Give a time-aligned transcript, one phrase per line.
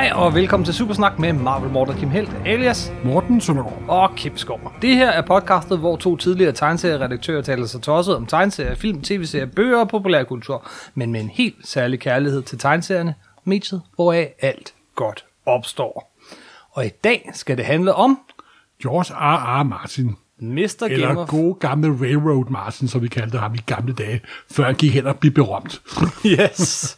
[0.00, 3.82] Hej og velkommen til Supersnak med Marvel Morten Kim Helt, alias Morten Søndergaard.
[3.88, 4.72] og Kim Skov.
[4.82, 9.46] Det her er podcastet, hvor to tidligere tegneserieredaktører taler sig tosset om tegneserier, film, tv-serier,
[9.46, 15.24] bøger og populærkultur, men med en helt særlig kærlighed til tegneserierne, mediet, hvoraf alt godt
[15.46, 16.16] opstår.
[16.70, 18.18] Og i dag skal det handle om
[18.82, 19.60] George R.
[19.60, 19.62] R.
[19.62, 20.16] Martin.
[20.38, 20.80] Mr.
[20.80, 21.28] Game Eller of...
[21.28, 25.06] gode gamle Railroad Martin, som vi kaldte ham i gamle dage, før han gik hen
[25.06, 25.82] og blev berømt.
[26.40, 26.96] Yes.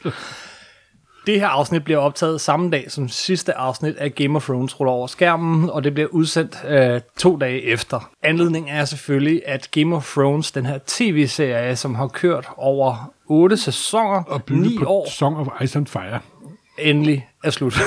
[1.26, 4.92] Det her afsnit bliver optaget samme dag som sidste afsnit af Game of Thrones ruller
[4.92, 8.10] over skærmen, og det bliver udsendt øh, to dage efter.
[8.22, 13.56] Anledningen er selvfølgelig, at Game of Thrones, den her tv-serie, som har kørt over otte
[13.56, 16.18] sæsoner, Og ni på år, Song of Ice and Fire.
[16.78, 17.80] endelig er slut.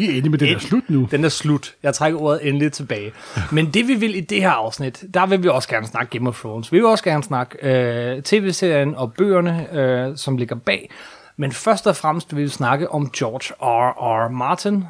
[0.00, 1.08] Ikke enig med, den er slut nu.
[1.10, 1.74] Den er slut.
[1.82, 3.12] Jeg trækker ordet endelig tilbage.
[3.52, 6.28] Men det vi vil i det her afsnit, der vil vi også gerne snakke Game
[6.28, 6.72] of Thrones.
[6.72, 10.90] Vi vil også gerne snakke øh, tv-serien og bøgerne, øh, som ligger bag.
[11.40, 13.92] Men først og fremmest vil vi snakke om George R.
[14.26, 14.28] R.
[14.28, 14.84] Martin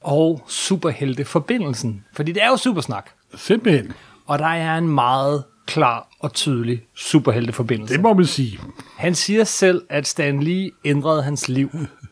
[0.00, 2.04] og superhelteforbindelsen.
[2.12, 3.10] Fordi det er jo supersnak.
[3.34, 3.92] Simpelthen.
[4.26, 7.94] Og der er en meget klar og tydelig superhelteforbindelse.
[7.94, 8.60] Det må man sige.
[8.96, 11.70] Han siger selv, at Stan Lee ændrede hans liv.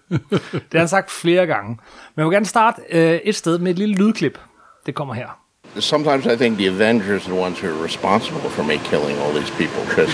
[0.08, 1.68] det har han sagt flere gange.
[1.68, 1.78] Men
[2.16, 4.38] jeg vil gerne starte øh, et sted med et lille lydklip.
[4.86, 5.45] Det kommer her.
[5.80, 9.32] Sometimes I think the Avengers are the ones who are responsible for me killing all
[9.32, 9.84] these people.
[9.84, 10.12] Because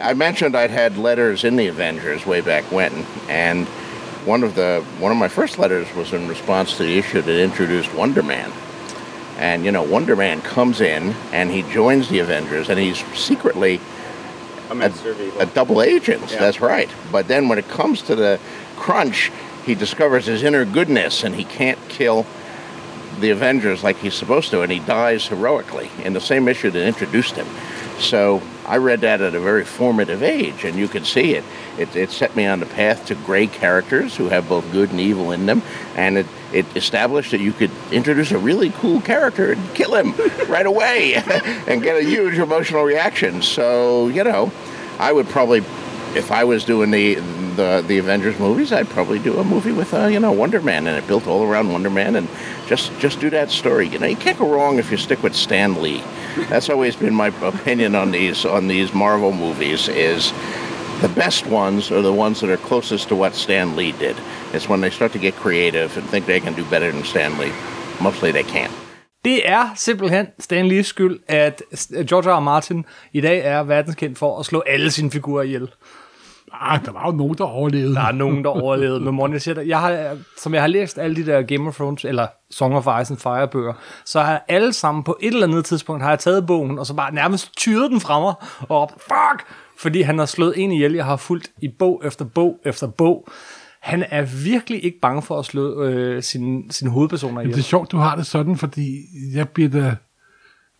[0.00, 2.92] I I mentioned I'd had letters in the Avengers way back when,
[3.28, 3.66] and
[4.26, 7.40] one of the one of my first letters was in response to the issue that
[7.40, 8.52] introduced Wonder Man.
[9.38, 13.80] And you know, Wonder Man comes in and he joins the Avengers, and he's secretly
[14.70, 14.92] a,
[15.38, 16.28] a double agent.
[16.28, 16.90] That's right.
[17.12, 18.40] But then when it comes to the
[18.76, 19.30] crunch,
[19.64, 22.26] he discovers his inner goodness, and he can't kill
[23.20, 26.86] the Avengers like he's supposed to, and he dies heroically in the same issue that
[26.86, 27.46] introduced him.
[27.98, 31.44] So I read that at a very formative age, and you could see it.
[31.78, 35.00] It, it set me on the path to gray characters who have both good and
[35.00, 35.62] evil in them,
[35.94, 40.12] and it, it established that you could introduce a really cool character and kill him
[40.48, 41.14] right away
[41.66, 43.40] and get a huge emotional reaction.
[43.40, 44.52] So, you know,
[44.98, 45.60] I would probably,
[46.16, 47.14] if I was doing the
[47.56, 50.86] the, the Avengers movies, I'd probably do a movie with uh, you know Wonder Man
[50.86, 52.28] and it built all around Wonder Man and
[52.66, 53.88] just just do that story.
[53.88, 56.02] You know, you can't go wrong if you stick with Stan Lee.
[56.48, 60.32] That's always been my opinion on these on these Marvel movies is
[61.02, 64.16] the best ones are the ones that are closest to what Stan Lee did.
[64.52, 67.38] It's when they start to get creative and think they can do better than Stan
[67.38, 67.52] Lee.
[68.00, 68.72] Mostly they can't.
[69.24, 71.62] Det er simpelthen Stan Lees skyld, at
[72.06, 72.34] George R.
[72.34, 72.40] R.
[72.40, 75.68] Martin i dag er verdenskendt for at slå alle sine figurer ihjel.
[76.60, 77.94] Ah, der var jo nogen, der overlevede.
[77.94, 79.00] Der er nogen, der overlevede.
[79.00, 81.76] Men Morten, jeg siger jeg har, som jeg har læst alle de der Game of
[81.76, 83.72] Thrones, eller Song of Ice and Fire bøger,
[84.04, 86.86] så har jeg alle sammen på et eller andet tidspunkt, har jeg taget bogen, og
[86.86, 88.34] så bare nærmest tyret den fra mig,
[88.68, 89.48] og råbt, fuck!
[89.78, 93.28] Fordi han har slået en ihjel, jeg har fulgt i bog efter bog efter bog.
[93.80, 97.64] Han er virkelig ikke bange for at slå øh, sine, sine hovedpersoner Det er ihjel.
[97.64, 98.96] sjovt, du har det sådan, fordi
[99.34, 99.96] jeg bliver da...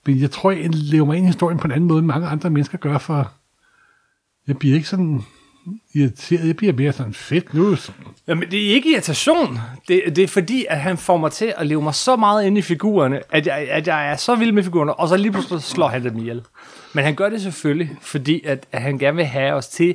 [0.06, 2.26] men Jeg tror, jeg lever mig ind i historien på en anden måde, end mange
[2.28, 3.32] andre mennesker gør, for
[4.48, 5.22] jeg bliver ikke sådan
[5.94, 6.47] irriteret.
[6.47, 7.77] Jeg bliver mere sådan fedt nu.
[8.28, 9.59] Jamen, det er ikke irritation.
[9.88, 12.59] Det, det er fordi, at han får mig til at leve mig så meget ind
[12.59, 15.62] i figurerne, at jeg, at jeg er så vild med figurerne, og så lige pludselig
[15.62, 16.43] slår han dem ihjel.
[16.93, 19.94] Men han gør det selvfølgelig, fordi at, at han gerne vil have os til,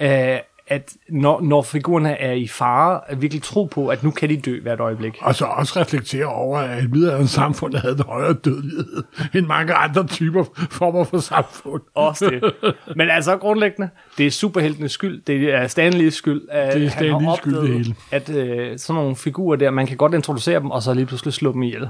[0.00, 0.36] øh,
[0.68, 4.36] at når, når figurerne er i fare, at virkelig tro på, at nu kan de
[4.36, 5.18] dø hvert øjeblik.
[5.20, 9.02] Og så også reflektere over, at middelalderen samfund havde en højere dødelighed
[9.34, 11.82] end mange andre typer former for samfund.
[11.94, 12.74] Også det.
[12.96, 17.12] Men altså grundlæggende, det er superheltenes skyld, det er Stanleys skyld, at Det er han
[17.12, 17.94] har Lees skyld, det opdaget, hele.
[18.10, 21.34] at øh, sådan nogle figurer der, man kan godt introducere dem, og så lige pludselig
[21.34, 21.88] slå dem ihjel.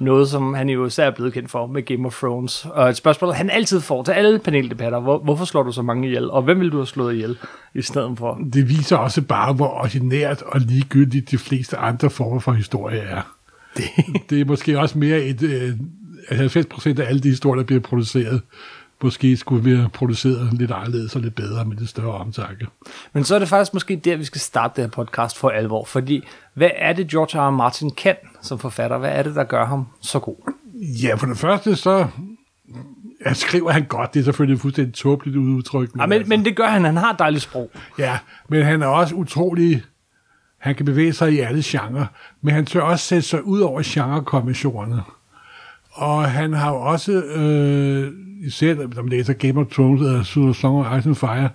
[0.00, 2.66] Noget, som han jo især er blevet kendt for med Game of Thrones.
[2.70, 6.06] Og et spørgsmål, han altid får til alle paneldebatter, hvor, hvorfor slår du så mange
[6.08, 7.38] ihjel, og hvem vil du have slået ihjel
[7.74, 8.38] i stedet for?
[8.52, 13.36] Det viser også bare, hvor ordinært og ligegyldigt de fleste andre former for historie er.
[13.76, 13.84] Det,
[14.30, 15.42] Det er måske også mere et...
[15.42, 15.72] Øh,
[16.28, 18.40] at 90 procent af alle de historier, der bliver produceret,
[19.02, 22.66] måske skulle være produceret lidt anderledes og lidt bedre med lidt større omtanke.
[23.12, 25.84] men så er det faktisk måske der, vi skal starte det her podcast for alvor,
[25.84, 26.24] fordi
[26.54, 27.48] hvad er det, George R.
[27.48, 27.50] R.
[27.50, 28.98] Martin kan som forfatter?
[28.98, 30.52] Hvad er det, der gør ham så god?
[31.02, 32.06] Ja, for det første så
[33.26, 34.14] ja, skriver han godt.
[34.14, 35.90] Det er selvfølgelig fuldstændig tåbeligt udtryk.
[35.98, 37.70] Ja, men, altså- men det gør han, han har et dejligt sprog.
[37.98, 38.18] Ja,
[38.48, 39.82] men han er også utrolig...
[40.58, 42.06] Han kan bevæge sig i alle genrer,
[42.42, 45.02] men han tør også sætte sig ud over genrekommissionerne.
[45.92, 48.12] Og han har jo også, øh,
[48.46, 51.48] især man læser Game of Thrones eller Super Song of Ice and Fire,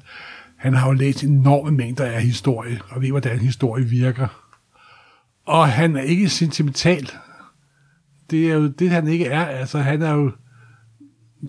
[0.58, 4.28] han har jo læst enorme mængder af historie, og ved, hvordan historie virker.
[5.46, 7.12] Og han er ikke sentimental.
[8.32, 9.46] Det er jo det, han ikke er.
[9.46, 10.32] Altså, han er jo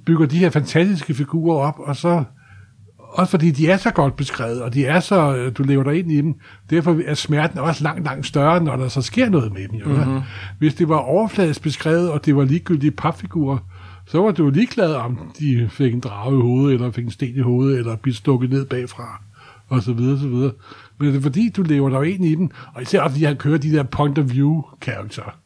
[0.06, 2.25] bygger de her fantastiske figurer op, og så
[2.99, 6.12] Også fordi de er så godt beskrevet, og de er så, du lever dig ind
[6.12, 6.35] i dem.
[6.71, 9.79] Derfor er smerten også langt, langt større, når der så sker noget med dem.
[9.79, 10.21] Jo, mm-hmm.
[10.59, 13.59] Hvis det var overfladisk beskrevet, og det var ligegyldige papfigurer,
[14.06, 17.37] så var du ligeglad om de fik en drage i hovedet, eller fik en sten
[17.37, 19.23] i hovedet, eller blev stukket ned bagfra,
[19.69, 20.53] og så videre, så videre.
[20.99, 23.58] Men det er fordi, du lever dig ind i dem, og især fordi han kører
[23.58, 25.37] de der point of view karakterer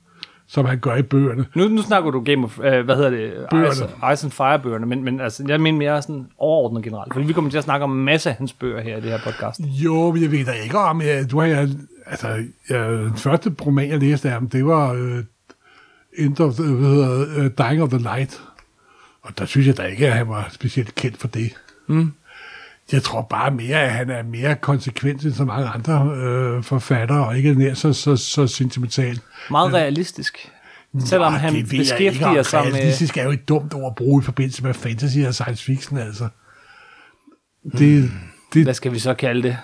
[0.51, 1.47] som han gør i bøgerne.
[1.55, 4.13] Nu, nu snakker du Game of, øh, hvad hedder det, Bøgerne.
[4.13, 7.33] Ice, and Fire bøgerne, men, men altså, jeg mener mere sådan overordnet generelt, fordi vi
[7.33, 9.61] kommer til at snakke om en masse af hans bøger her i det her podcast.
[9.61, 11.69] Jo, men jeg ved da ikke om, jeg, du har jeg,
[12.07, 12.29] altså,
[12.71, 15.19] jeg, den første roman, jeg læste af ham, det var uh,
[16.19, 18.43] End of the, hvad hedder, uh, Dying of the Light.
[19.23, 21.53] Og der synes jeg da ikke, at han var specielt kendt for det.
[21.87, 22.13] Mm.
[22.93, 27.27] Jeg tror bare mere, at han er mere konsekvent end så mange andre øh, forfattere,
[27.27, 29.21] og ikke nær så, så, så sentimental.
[29.51, 30.51] Meget realistisk.
[30.99, 32.73] Selvom Nå, han det beskæftiger ikke, sig med...
[32.75, 35.99] Realistisk er jo et dumt ord at bruge i forbindelse med fantasy og science fiction,
[35.99, 36.29] altså.
[37.79, 38.11] Det,
[38.55, 39.57] det, Hvad skal vi så kalde det?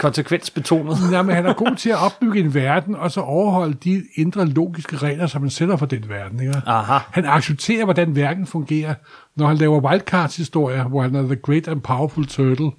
[0.00, 0.96] Konsekvensbetonet.
[1.12, 4.96] Jamen, han er god til at opbygge en verden, og så overholde de indre logiske
[4.96, 6.40] regler, som man sætter for den verden.
[6.40, 6.62] Ikke?
[6.66, 6.98] Aha.
[7.10, 8.94] Han accepterer, hvordan verden fungerer.
[9.36, 12.70] Når han laver Wildcards-historier, hvor han er The Great and Powerful Turtle,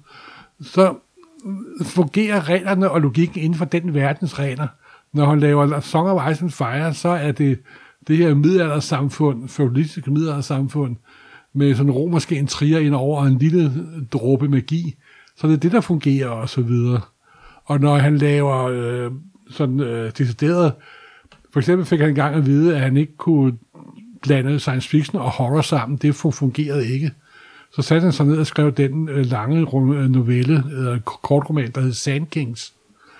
[0.62, 0.94] så
[1.82, 4.66] fungerer reglerne og logikken inden for den verdens regler.
[5.12, 7.58] Når han laver Song of Ice and Fire, så er det
[8.08, 10.96] det her middelaldersamfund, feudalistiske middelaldersamfund,
[11.54, 13.72] med sådan en romerske intriger ind over en lille
[14.12, 14.94] dråbe magi.
[15.36, 17.00] Så det er det, der fungerer og så videre.
[17.64, 19.10] Og når han laver øh,
[19.50, 20.72] sådan øh, decideret,
[21.52, 23.52] for eksempel fik han engang at vide, at han ikke kunne
[24.22, 25.98] blande science fiction og horror sammen.
[25.98, 27.10] Det fu- fungerede ikke.
[27.74, 31.80] Så satte han sig ned og skrev den øh, lange øh, novelle, eller kortroman, der
[31.80, 32.72] hed Sand Kings.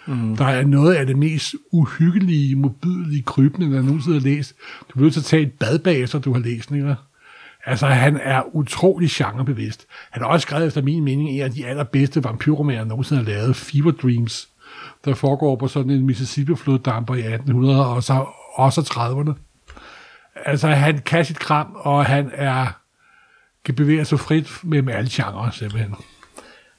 [0.06, 0.36] Mm.
[0.36, 4.54] Der er noget af det mest uhyggelige, modbydelige, krybende, jeg nogensinde har læst.
[4.88, 6.94] Du bliver nødt til at tage et bad bagefter, du har læst den, ikke?
[7.66, 9.86] Altså, han er utrolig genrebevidst.
[10.10, 13.30] Han har også skrevet, efter min mening, en af de allerbedste vampyrromaner, jeg nogensinde har
[13.30, 14.48] lavet, Fever Dreams,
[15.04, 19.32] der foregår på sådan en Mississippi-floddamper i 1800 og så også 30'erne.
[20.44, 22.66] Altså, han kan sit kram, og han er
[23.64, 25.94] kan bevæge sig frit mellem alle genrer, simpelthen.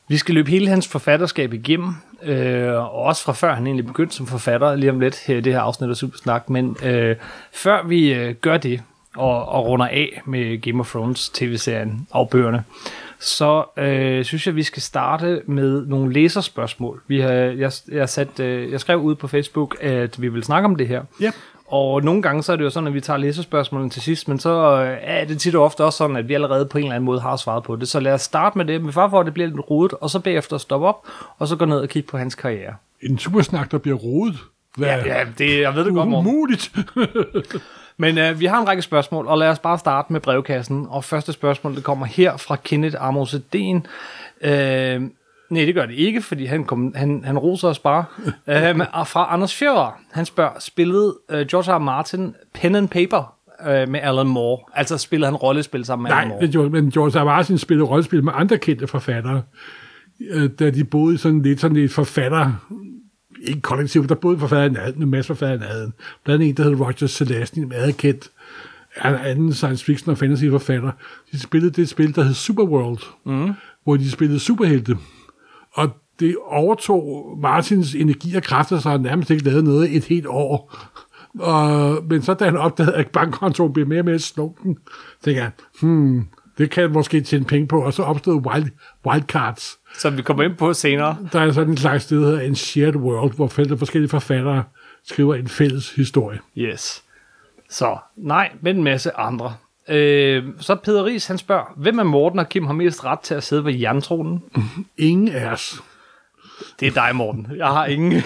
[0.08, 4.16] Vi skal løbe hele hans forfatterskab igennem, øh, og også fra før han egentlig begyndte
[4.16, 7.16] som forfatter, lige om lidt her i det her afsnit af Supersnak, men øh,
[7.54, 8.82] før vi øh, gør det,
[9.18, 12.64] og, og runder af med Game of Thrones tv-serien og bøgerne,
[13.20, 17.02] så øh, synes jeg, vi skal starte med nogle læserspørgsmål.
[17.08, 20.66] Vi har, jeg, jeg, sat, øh, jeg skrev ud på Facebook, at vi vil snakke
[20.66, 21.04] om det her.
[21.22, 21.32] Ja.
[21.68, 24.40] Og nogle gange så er det jo sådan, at vi tager læserspørgsmålene til sidst, men
[24.40, 26.96] så øh, er det tit og ofte også sådan, at vi allerede på en eller
[26.96, 27.88] anden måde har svaret på det.
[27.88, 30.10] Så lad os starte med det, med far for, at det bliver lidt rodet, og
[30.10, 31.08] så bagefter stoppe op,
[31.40, 32.74] og så gå ned og kigge på hans karriere.
[33.02, 34.38] En supersnak, der bliver rodet.
[34.78, 36.30] Hvad Ja, ja det, jeg ved det godt, Morten.
[36.30, 36.72] umuligt.
[37.98, 40.88] Men øh, vi har en række spørgsmål, og lad os bare starte med brevkassen.
[40.90, 43.82] Og første spørgsmål, det kommer her fra Kenneth Amos Edén.
[44.50, 45.02] Øh,
[45.50, 48.06] nej, det gør det ikke, fordi han, kom, han, han roser os bare.
[48.48, 51.78] øh, men fra Anders Fjører, han spørger, spillede øh, George R.
[51.78, 53.36] Martin pen and paper
[53.68, 54.60] øh, med Alan Moore?
[54.74, 56.42] Altså spillede han rollespil sammen med Alan Nej, Moore?
[56.42, 57.24] men George, men George R.
[57.24, 59.42] Martin spillede rollespil med andre kendte forfattere,
[60.32, 62.52] øh, da de boede sådan lidt sådan et forfatter,
[63.42, 65.94] ikke kollektiv, der boede forfatter i nærheden, en masse forfattere i nærheden.
[66.24, 68.32] Blandt andet en, der hed Roger Celestine, en meget kendt
[69.06, 70.92] en anden science fiction og fantasy forfatter.
[71.32, 73.54] De spillede det spil, der hed Superworld, mm.
[73.84, 74.98] hvor de spillede superhelte.
[75.74, 80.28] Og det overtog Martins energi og kræfter, så han nærmest ikke lavede noget et helt
[80.28, 80.76] år.
[81.40, 84.78] Og, men så da han opdagede, at bankkontoen blev mere og mere slunken,
[85.24, 87.84] tænkte jeg, hmm, det kan jeg måske tjene penge på.
[87.84, 88.70] Og så opstod wild,
[89.06, 89.80] Wildcards.
[89.98, 91.18] Som vi kommer ind på senere.
[91.34, 94.64] Der er sådan en slags sted, der hedder en shared world, hvor forskellige forfattere
[95.08, 96.40] skriver en fælles historie.
[96.58, 97.04] Yes.
[97.70, 99.56] Så nej, men en masse andre.
[99.90, 103.36] Øh, så Peter Ries, han spørger, hvem af Morten og Kim har mest ret til
[103.36, 104.44] at sidde ved jerntronen?
[104.98, 105.84] Ingen af os.
[106.80, 107.48] Det er dig, Morten.
[107.56, 108.12] Jeg har ingen.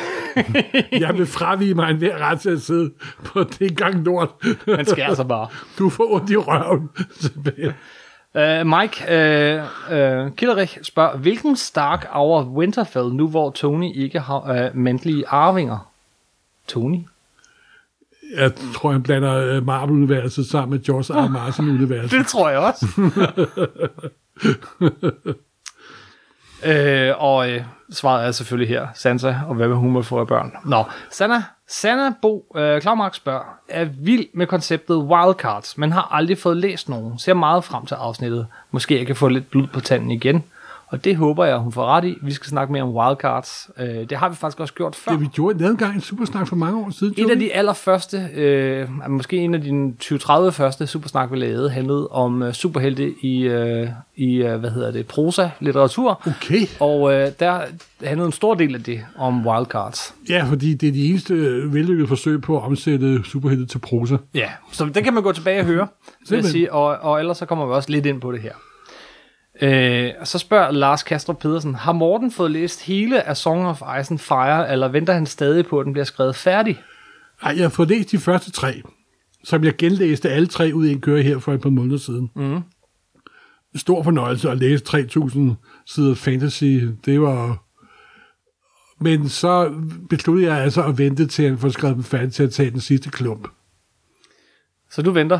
[0.91, 2.93] Jeg vil fravige mig en ret til at sidde
[3.25, 4.29] på det gang lort.
[4.67, 5.48] Man skal altså bare.
[5.77, 6.89] Du får ondt i røven.
[8.38, 14.67] Uh, Mike uh, uh, Killerich spørger, hvilken Stark over Winterfell, nu hvor Tony ikke har
[14.67, 15.91] uh, mandlige arvinger?
[16.67, 17.00] Tony?
[18.36, 21.25] Jeg tror, han blander øh, Marvel-universet sammen med George R.
[21.25, 21.29] R.
[21.29, 22.12] Martin-universet.
[22.12, 22.86] Det tror jeg også.
[26.72, 30.51] øh, og øh, svaret er selvfølgelig her, Sansa, og hvad hun må få af børn?
[30.65, 36.38] Nå, Sanna, Sanna Bo øh, Klavmark spørger, er vild med konceptet Wildcards, men har aldrig
[36.38, 37.20] fået læst nogen.
[37.20, 38.48] Ser meget frem til afsnittet.
[38.72, 40.44] Måske jeg kan få lidt blod på tanden igen.
[40.89, 42.17] Og det håber jeg, hun får ret i.
[42.22, 43.70] Vi skal snakke mere om wildcards.
[43.79, 45.12] Øh, det har vi faktisk også gjort før.
[45.12, 47.13] Det vi gjorde en gang en supersnak for mange år siden.
[47.17, 52.08] Et af de allerførste, øh, måske en af de 20-30 første supersnak, vi lavede, handlede
[52.08, 56.22] om øh, superhelte i, øh, i øh, hvad hedder det, prosa-litteratur.
[56.27, 56.62] Okay.
[56.79, 57.62] Og øh, der
[58.03, 60.15] handlede en stor del af det om wildcards.
[60.29, 61.34] Ja, fordi det er de eneste
[61.74, 64.17] vellykkede forsøg på at omsætte superhelte til prosa.
[64.34, 65.88] Ja, så det kan man gå tilbage og høre,
[66.29, 68.51] vil jeg sige, og, og ellers så kommer vi også lidt ind på det her.
[69.62, 74.12] Øh, så spørger Lars Kastrup Pedersen, har Morten fået læst hele af Song of Ice
[74.12, 76.82] and Fire, eller venter han stadig på, at den bliver skrevet færdig?
[77.44, 78.82] Nej, jeg har fået læst de første tre,
[79.44, 82.32] som jeg genlæste alle tre ud i en køre her for et par måneder siden.
[82.36, 82.62] Mm.
[83.76, 85.40] Stor fornøjelse at læse 3.000
[85.86, 86.64] sider fantasy.
[87.06, 87.64] Det var...
[89.00, 89.74] Men så
[90.10, 92.80] besluttede jeg altså at vente til at få skrevet dem færdig til at tage den
[92.80, 93.48] sidste klump.
[94.92, 95.40] Så du venter?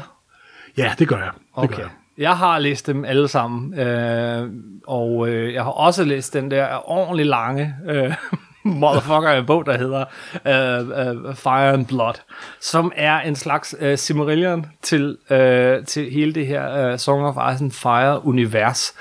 [0.78, 1.32] Ja, det gør jeg.
[1.34, 1.76] Det Okay.
[1.76, 1.92] gør jeg.
[2.18, 4.50] Jeg har læst dem alle sammen, øh,
[4.88, 8.14] og øh, jeg har også læst den der ordentlig lange øh,
[8.64, 10.06] motherfucker bog, der hedder
[10.48, 12.14] øh, øh, Fire and Blood,
[12.62, 17.54] som er en slags øh, Silmarillion til, øh, til hele det her øh, Song of
[17.54, 18.94] Ice and Fire-univers.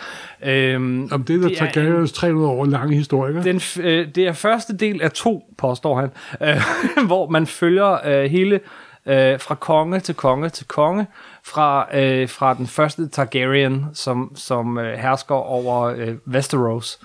[0.44, 0.74] Øh,
[1.10, 3.42] Om det er der Det er Targaryens 300 år lange historiker.
[3.42, 6.10] den, øh, det er første del af to, påstår han,
[6.48, 6.62] øh,
[7.06, 8.60] hvor man følger øh, hele
[9.06, 11.06] øh, fra konge til konge til konge,
[11.44, 16.98] fra, øh, fra den første Targaryen, som, som øh, hersker over øh, Westeros.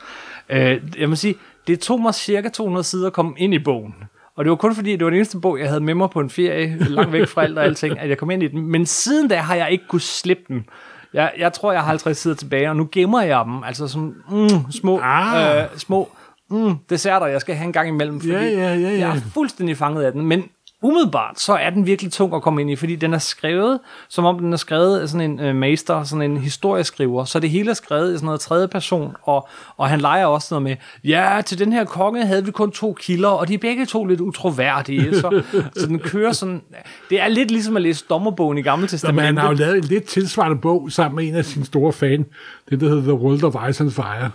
[0.50, 1.36] Øh, jeg må sige,
[1.68, 3.96] det tog mig cirka 200 sider at komme ind i bogen.
[4.36, 6.20] Og det var kun fordi, det var den eneste bog, jeg havde med mig på
[6.20, 8.62] en ferie, langt væk fra alt og alting, at jeg kom ind i den.
[8.72, 10.66] Men siden da har jeg ikke kunne slippe den.
[11.14, 13.64] Jeg, jeg tror, jeg har 50 sider tilbage, og nu gemmer jeg dem.
[13.64, 15.58] Altså sådan mm, små, Ah.
[15.64, 16.10] øh, små
[16.50, 18.20] mm, desserter, jeg skal have en gang imellem.
[18.20, 18.98] Fordi Ja, ja, ja, ja.
[18.98, 20.44] Jeg er fuldstændig fanget af den, men
[20.82, 24.26] umiddelbart, så er den virkelig tung at komme ind i, fordi den er skrevet, som
[24.26, 27.70] om den er skrevet af sådan en øh, master, sådan en historieskriver, så det hele
[27.70, 29.48] er skrevet i sådan noget tredje person, og,
[29.78, 32.94] og han leger også noget med, ja, til den her konge havde vi kun to
[33.00, 35.42] kilder, og de er begge to lidt utroværdige, så,
[35.78, 36.62] så den kører sådan,
[37.10, 39.26] det er lidt ligesom at læse dommerbogen i Gamle Men Testamentet.
[39.26, 42.26] han har jo lavet en lidt tilsvarende bog sammen med en af sine store fan,
[42.70, 44.32] det der hedder The World of Ice and Fire.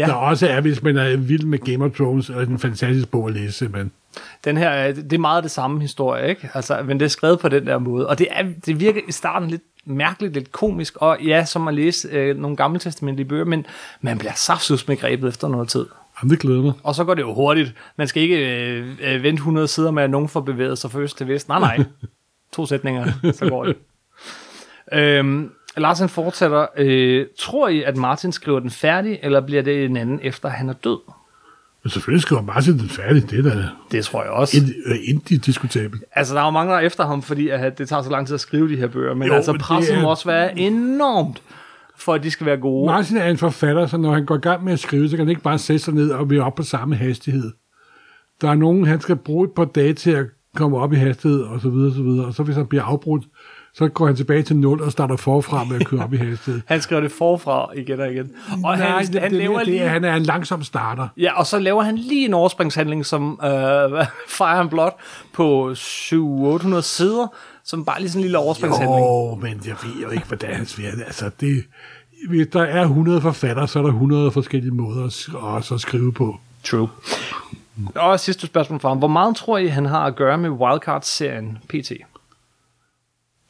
[0.00, 0.06] Ja.
[0.06, 3.28] Der også er, hvis man er vild med Game of Thrones, og en fantastisk bog
[3.28, 3.92] at læse, men
[4.44, 6.48] Den her, øh, det er meget det samme historie, ikke?
[6.54, 8.06] Altså, men det er skrevet på den der måde.
[8.08, 11.74] Og det, er, det virker i starten lidt mærkeligt, lidt komisk, og ja, som at
[11.74, 13.66] læse øh, nogle gamle testamentlige bøger, men
[14.00, 15.86] man bliver saftsus med grebet efter noget tid.
[16.22, 16.72] jamen, det glæder mig.
[16.82, 17.74] Og så går det jo hurtigt.
[17.96, 20.98] Man skal ikke øh, øh, vente 100 sider med, at nogen får bevæget sig fra
[21.00, 21.48] øst til vest.
[21.48, 21.84] Nej, nej.
[22.52, 23.76] To sætninger, så går det.
[24.92, 26.66] øhm, Lars han fortsætter.
[26.76, 30.68] Øh, tror I, at Martin skriver den færdig, eller bliver det en anden, efter han
[30.68, 30.98] er død?
[31.84, 34.56] Men selvfølgelig skriver Martin den færdig, det er da Det tror jeg også.
[34.56, 34.96] ind- øh,
[35.32, 36.04] indiskutabelt.
[36.12, 38.26] Altså, der er jo mange, der er efter ham, fordi at det tager så lang
[38.26, 39.14] tid at skrive de her bøger.
[39.14, 41.42] Men jo, altså, det presset er- må også være enormt,
[41.96, 42.86] for at de skal være gode.
[42.86, 45.26] Martin er en forfatter, så når han går i gang med at skrive, så kan
[45.26, 47.52] han ikke bare sætte sig ned og blive op på samme hastighed.
[48.40, 51.40] Der er nogen, han skal bruge et par dage til at komme op i hastighed,
[51.40, 52.26] og så videre, og så videre.
[52.26, 53.24] Og så hvis han bliver afbrudt,
[53.74, 56.60] så går han tilbage til 0 og starter forfra med at køre op i hastighed.
[56.66, 58.30] Han skriver det forfra igen og igen.
[58.50, 59.80] Og Nej, han, det, han det, laver det, lige...
[59.88, 61.08] han er en langsom starter.
[61.16, 63.48] Ja, og så laver han lige en overspringshandling som øh,
[64.28, 64.90] Fire and Blood
[65.32, 67.34] på 700-800 sider,
[67.64, 69.00] som bare lige sådan en lille overspringshandling.
[69.00, 70.94] Jo, men jeg ved jo ikke, hvordan han svært.
[71.06, 71.64] Altså, det,
[72.28, 76.12] hvis der er 100 forfattere, så er der 100 forskellige måder at, også at skrive
[76.12, 76.36] på.
[76.64, 76.88] True.
[77.94, 78.98] Og sidste spørgsmål fra ham.
[78.98, 81.92] Hvor meget tror I, han har at gøre med Wildcard-serien PT?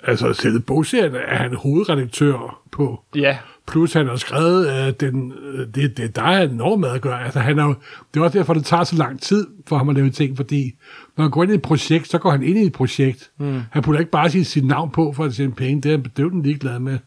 [0.03, 3.05] Altså, selv bogserien er han hovedredaktør på.
[3.15, 3.39] Ja,
[3.71, 7.25] Plus han har skrevet, uh, den, øh, det, det, der er enormt at gøre.
[7.25, 7.75] Altså, han er jo,
[8.15, 10.73] det er også derfor, det tager så lang tid for ham at lave ting, fordi
[11.17, 13.31] når han går ind i et projekt, så går han ind i et projekt.
[13.39, 13.61] Mm.
[13.71, 15.83] Han putter ikke bare sige sit navn på for at tjene penge.
[15.83, 16.99] Det er han døden ligeglad med.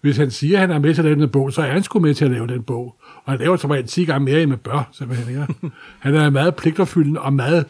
[0.00, 1.82] Hvis han siger, at han er med til at lave den bog, så er han
[1.82, 2.96] sgu med til at lave den bog.
[3.24, 5.28] Og han laver som regel 10 gange mere, end man bør, simpelthen.
[5.28, 5.54] Ikke?
[5.98, 7.64] han er meget pligtopfyldende og meget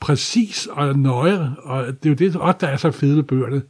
[0.00, 3.62] præcis og nøje, og det er jo det, også der er så fede bøgerne.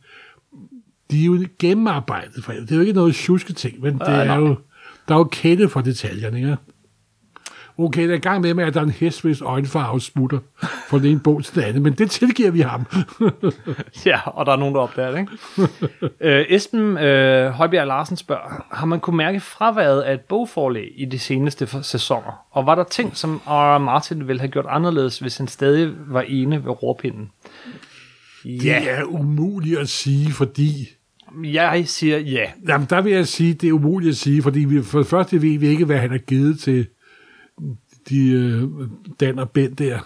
[1.10, 4.14] De er jo gennemarbejdet, for det er jo ikke noget tjuske ting, men det Øh,
[4.14, 4.56] er jo,
[5.08, 6.56] der er jo kende for detaljerne, ikke?
[7.78, 10.38] Okay, der er i gang med, at der er en hest, hvis øjenfarve smutter
[10.88, 12.86] fra den ene bog til den anden, men det tilgiver vi ham.
[14.06, 15.32] ja, og der er nogen, der opdager det, ikke?
[16.20, 21.04] øh, Esben øh, Højbjerg Larsen spørger, har man kunne mærke fraværet af et bogforlag i
[21.04, 22.46] de seneste sæsoner?
[22.50, 23.78] Og var der ting, som R.
[23.78, 27.30] Martin ville have gjort anderledes, hvis han stadig var ene ved rorpinden?
[28.44, 30.88] Det er umuligt at sige, fordi...
[31.44, 32.44] Jeg siger ja.
[32.68, 35.42] Jamen, der vil jeg sige, det er umuligt at sige, fordi vi, for det første
[35.42, 36.86] ved vi ikke, hvad han har givet til
[38.08, 38.62] de øh,
[39.20, 39.98] Dan og Ben der.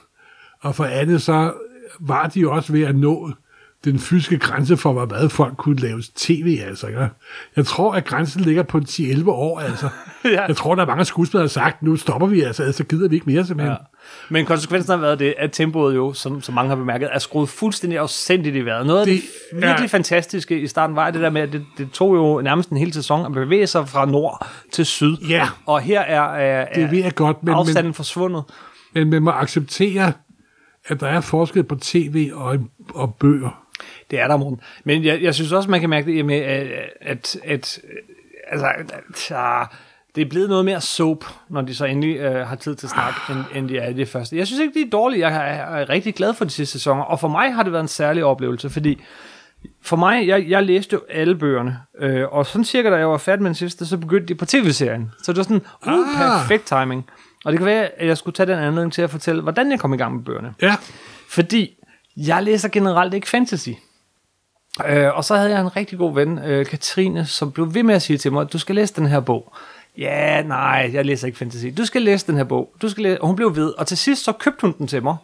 [0.60, 1.52] Og for andet så
[2.00, 3.30] var de også ved at nå
[3.84, 6.88] den fysiske grænse for, hvor meget folk kunne lave tv, altså.
[6.88, 7.08] Jeg,
[7.56, 9.88] jeg tror, at grænsen ligger på 10-11 år, altså.
[10.24, 10.44] ja.
[10.46, 13.08] Jeg tror, der er mange skuespillere, der har sagt, nu stopper vi, altså, så gider
[13.08, 13.72] vi ikke mere, simpelthen.
[13.72, 13.93] Ja.
[14.28, 17.48] Men konsekvensen har været det, at tempoet jo, som, som mange har bemærket, er skruet
[17.48, 18.86] fuldstændig afsendigt i vejret.
[18.86, 19.96] Noget af det, det virkelig ja.
[19.96, 22.92] fantastiske i starten var det der med, at det, det tog jo nærmest en hel
[22.92, 25.16] sæson at bevæge sig fra nord til syd.
[25.28, 25.48] Ja.
[25.66, 28.44] Og her er, er, det ved jeg godt, men, afstanden men, forsvundet.
[28.94, 30.12] Men man må acceptere,
[30.86, 32.58] at der er forskel på tv og,
[32.94, 33.64] og bøger.
[34.10, 34.60] Det er der, Morten.
[34.84, 36.66] Men jeg, jeg synes også, man kan mærke det med, at,
[37.00, 37.80] at, at
[38.48, 38.92] altså, at,
[40.14, 42.90] det er blevet noget mere soap, når de så endelig øh, har tid til at
[42.90, 44.36] snakke, end, end de er i det første.
[44.36, 45.20] Jeg synes ikke, det er dårligt.
[45.20, 47.82] Jeg er, er rigtig glad for de sidste sæsoner, og for mig har det været
[47.82, 49.02] en særlig oplevelse, fordi
[49.82, 53.18] for mig, jeg, jeg læste jo alle bøgerne, øh, og sådan cirka da jeg var
[53.18, 55.10] færdig med den sidste, så begyndte de på tv-serien.
[55.22, 56.40] Så det var sådan, uh, ah.
[56.40, 57.06] perfekt timing.
[57.44, 59.80] Og det kan være, at jeg skulle tage den anledning til at fortælle, hvordan jeg
[59.80, 60.54] kom i gang med bøgerne.
[60.62, 60.76] Ja.
[61.28, 61.84] Fordi
[62.16, 63.70] jeg læser generelt ikke fantasy.
[64.88, 67.94] Øh, og så havde jeg en rigtig god ven, øh, Katrine, som blev ved med
[67.94, 69.54] at sige til mig, du skal læse den her bog.
[69.98, 71.66] Ja, nej, jeg læser ikke fantasy.
[71.76, 72.74] Du skal læse den her bog.
[72.82, 73.72] Du skal læse, og hun blev ved.
[73.78, 75.16] Og til sidst så købte hun den til mig.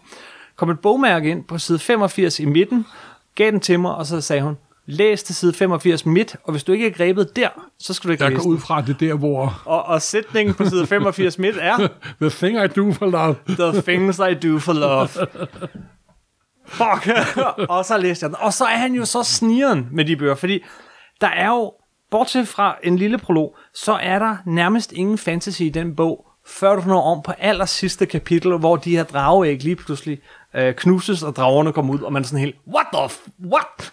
[0.56, 2.86] Kom et bogmærke ind på side 85 i midten,
[3.34, 6.64] gav den til mig, og så sagde hun, læs til side 85 midt, og hvis
[6.64, 7.48] du ikke er grebet der,
[7.78, 9.62] så skal du ikke jeg læse går ud fra det der, hvor...
[9.64, 11.88] Og, og sætningen på side 85 midt er...
[12.22, 13.36] The thing I do for love.
[13.48, 15.08] The things I do for love.
[16.66, 17.08] Fuck!
[17.70, 18.36] og så læste jeg den.
[18.40, 20.64] Og så er han jo så snigeren med de bøger, fordi
[21.20, 21.72] der er jo,
[22.10, 26.76] bortset fra en lille prolog, så er der nærmest ingen fantasy i den bog, før
[26.76, 30.20] du når om på aller sidste kapitel, hvor de her drageæg lige pludselig
[30.54, 33.92] øh, knuses, og dragerne kommer ud, og man er sådan helt, what the f- what?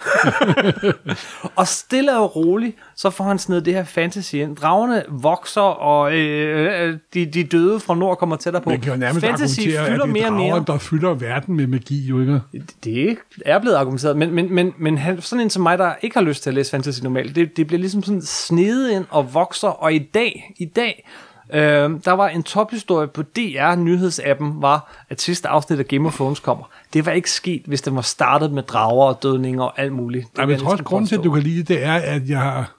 [1.57, 4.55] og stille og roligt, så får han sådan det her fantasy ind.
[4.55, 8.69] Dragerne vokser, og øh, øh, de, de døde fra nord kommer tættere på.
[8.69, 10.63] Man kan jo nærmest fantasy fylder at det er mere drager, mere.
[10.67, 12.41] der fylder verden med magi, jo ikke?
[12.83, 16.15] Det er blevet argumenteret, men, men, men, men han, sådan en som mig, der ikke
[16.15, 19.33] har lyst til at læse fantasy normalt, det, det bliver ligesom sådan snedet ind og
[19.33, 21.07] vokser, og i dag, i dag,
[21.53, 26.15] Øh, der var en tophistorie på DR nyhedsappen, var at sidste afsnit af Game of
[26.15, 26.69] Thrones kommer.
[26.93, 30.25] Det var ikke sket, hvis det var startet med drager og dødninger og alt muligt.
[30.27, 32.29] Det Nej, men jeg tror også, grunden til, at du kan lide det, er, at
[32.29, 32.71] jeg har,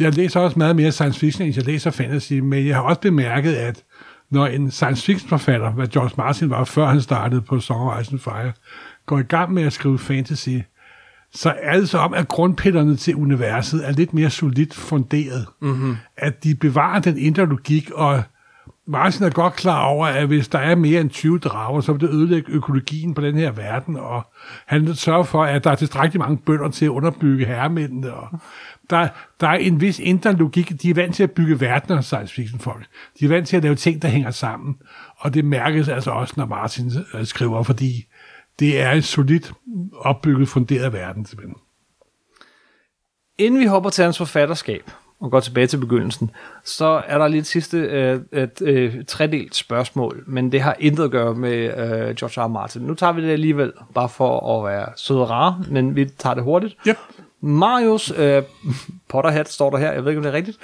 [0.00, 3.00] jeg læser også meget mere science fiction, end jeg læser fantasy, men jeg har også
[3.00, 3.82] bemærket, at
[4.30, 8.00] når en science fiction forfatter, hvad George Martin var, før han startede på Song of
[8.00, 8.52] Ice and Fire,
[9.06, 10.48] går i gang med at skrive fantasy,
[11.34, 15.46] så er det så om, at grundpillerne til universet er lidt mere solidt funderet.
[15.60, 15.96] Mm-hmm.
[16.16, 18.22] At de bevarer den indre logik, og
[18.86, 22.00] Martin er godt klar over, at hvis der er mere end 20 drager, så vil
[22.00, 24.26] det ødelægge økologien på den her verden, og
[24.66, 28.28] han sørger for, at der er tilstrækkeligt mange bønder til at underbygge herremændene, og
[28.90, 29.08] der,
[29.40, 30.82] der er en vis indre logik.
[30.82, 32.86] De er vant til at bygge verdener, science fiction folk.
[33.20, 34.76] De er vant til at lave ting, der hænger sammen,
[35.18, 38.04] og det mærkes altså også, når Martin øh, skriver, fordi
[38.58, 39.52] det er en solidt
[39.92, 41.56] opbygget, funderet verden, simpelthen.
[43.38, 44.90] Inden vi hopper til hans forfatterskab,
[45.20, 46.30] og går tilbage til begyndelsen,
[46.64, 51.04] så er der lige et sidste øh, et, øh, tredelt spørgsmål, men det har intet
[51.04, 52.48] at gøre med øh, George R.
[52.48, 52.82] Martin.
[52.82, 56.34] Nu tager vi det alligevel, bare for at være søde og rare, men vi tager
[56.34, 56.76] det hurtigt.
[56.88, 56.96] Yep.
[57.40, 58.42] Marius øh,
[59.08, 60.58] Potterhead står der her, jeg ved ikke, om det er rigtigt,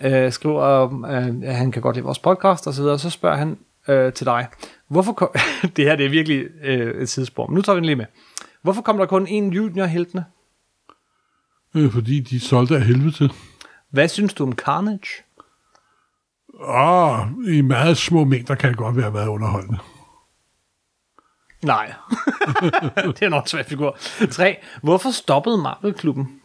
[0.00, 3.36] øh, skriver, øh, at han kan godt lide vores podcast og så videre, så spørger
[3.36, 4.48] han øh, til dig,
[4.88, 5.28] Hvorfor kom,
[5.76, 8.06] det her det er virkelig øh, et sidespor, men nu tager vi den lige med.
[8.62, 10.24] Hvorfor kom der kun én junior-heltene?
[11.74, 13.32] Øh, fordi de solgte af helvede til.
[13.90, 15.22] Hvad synes du om Carnage?
[16.60, 19.78] Åh, oh, i meget små mængder kan det godt være meget underholdende.
[21.62, 21.92] Nej.
[23.16, 23.98] det er nok svært figur.
[24.30, 24.56] 3.
[24.82, 26.40] Hvorfor stoppede Marvel-klubben?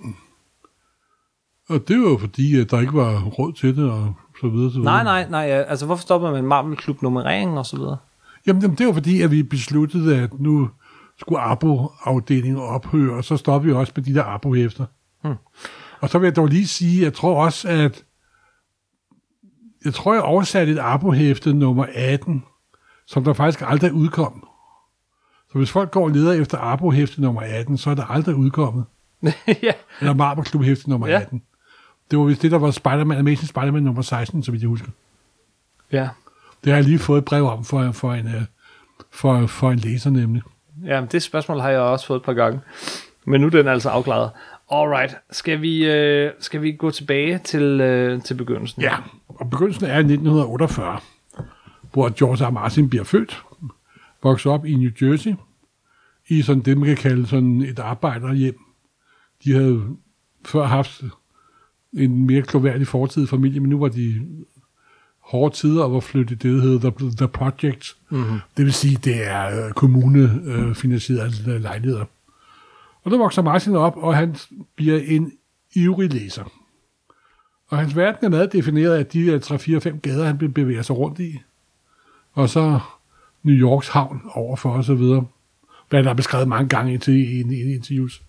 [1.70, 4.72] Og det var jo fordi, at der ikke var råd til det, og så videre.
[4.72, 5.04] Så videre.
[5.04, 5.66] Nej, nej, nej.
[5.68, 7.98] Altså, hvorfor stoppede man Marvel-klub nummereringen og så videre?
[8.48, 10.70] Jamen, det var fordi, at vi besluttede, at nu
[11.20, 14.86] skulle abo-afdelingen ophøre, og så stopper vi også med de der abo-hæfter.
[15.24, 15.36] Hmm.
[16.00, 18.04] Og så vil jeg dog lige sige, jeg tror også, at
[19.86, 22.44] jeg tror, jeg oversatte et abo-hæfte nummer 18,
[23.08, 24.48] som der faktisk aldrig udkom.
[25.52, 28.86] Så hvis folk går og leder efter abo-hæfte nummer 18, så er det aldrig udkommet.
[29.48, 29.72] ja.
[30.00, 31.22] Eller Marble Klub hæfte nummer ja.
[31.22, 31.42] 18.
[32.12, 34.88] Det var vist det, der var Spider-Man, Amazing Spider-Man nummer 16, så vidt jeg husker.
[35.92, 36.10] Ja.
[36.64, 38.42] Det har jeg lige fået et brev om for, for, en, øh,
[39.12, 40.42] for, for en læser nemlig.
[40.86, 42.60] Ja, det spørgsmål har jeg også fået et par gange.
[43.26, 44.32] Men nu er den altså afklaret.
[44.72, 48.82] Alright, skal vi, øh, skal vi gå tilbage til, øh, til begyndelsen?
[48.82, 48.96] Ja,
[49.28, 51.00] og begyndelsen er 1948,
[51.94, 52.50] hvor George R.
[52.50, 53.44] Martin bliver født,
[54.24, 55.34] vokser op i New Jersey,
[56.28, 58.60] i sådan det, man kan kalde sådan et arbejderhjem.
[59.44, 59.84] De havde
[60.46, 61.04] før haft
[61.94, 64.28] en mere kloværdig fortid i familie, men nu var de
[65.20, 67.96] hårde tider, og hvor flyttet det hedder The, The Project.
[68.10, 68.40] Mm-hmm.
[68.58, 72.06] Det vil sige, det er øh, kommunefinansierede øh, lejligheder.
[73.04, 74.36] Og der vokser Martin op, og han
[74.76, 75.32] bliver en
[75.76, 76.52] ivrig læser.
[77.68, 81.40] Og hans verden er meget defineret af de 3-4-5 gader, han bevæger sig rundt i.
[82.34, 82.80] Og så
[83.44, 85.26] New Yorks havn overfor og så videre.
[85.90, 88.22] Hvad der er beskrevet mange gange i, i, i interviews.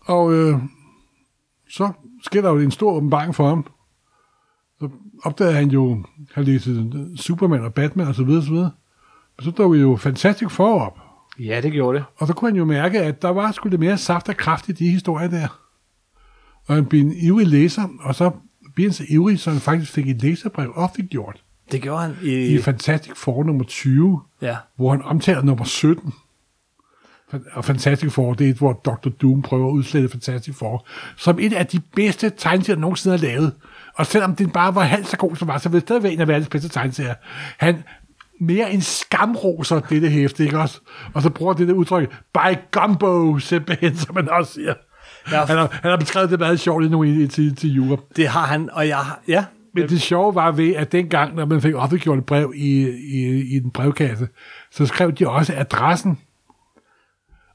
[0.00, 0.58] Og øh,
[1.72, 3.66] så sker der jo en stor åbenbaring for ham.
[4.80, 4.88] Så
[5.24, 6.04] opdager han jo,
[6.34, 8.70] han læste Superman og Batman og så videre, så videre.
[9.36, 10.98] Men så dog jo Fantastic Four op.
[11.38, 12.04] Ja, det gjorde det.
[12.16, 14.68] Og så kunne han jo mærke, at der var sgu lidt mere saft og kraft
[14.68, 15.60] i de historier der.
[16.66, 18.30] Og han blev en ivrig læser, og så
[18.74, 21.44] blev han så ivrig, så han faktisk fik et læserbrev offentliggjort.
[21.72, 22.54] Det gjorde han i...
[22.54, 24.56] I Fantastic Four nummer 20, ja.
[24.76, 26.12] hvor han omtaler nummer 17.
[27.52, 29.08] Og Fantastic Four, det er et, hvor Dr.
[29.08, 33.26] Doom prøver at udslette Fantastic Four, som et af de bedste tegneserier, der nogensinde har
[33.26, 33.52] lavet.
[33.94, 36.12] Og selvom den bare var halvt så god som var, så vil det stadig være
[36.12, 37.14] en af verdens bedste tegneserier.
[37.58, 37.82] Han
[38.40, 40.80] mere end skamroser dette hæfte, ikke også?
[41.14, 44.74] Og så bruger det der udtryk, by gumbo, simpelthen, som man også siger.
[45.32, 45.44] Ja.
[45.44, 47.96] Han, har, han har beskrevet det meget sjovt nu i, til, til jura.
[48.16, 49.44] Det har han, og jeg ja.
[49.74, 53.56] Men det sjove var ved, at dengang, når man fik offentliggjort et brev i, i,
[53.56, 54.28] i den brevkasse,
[54.70, 56.18] så skrev de også adressen.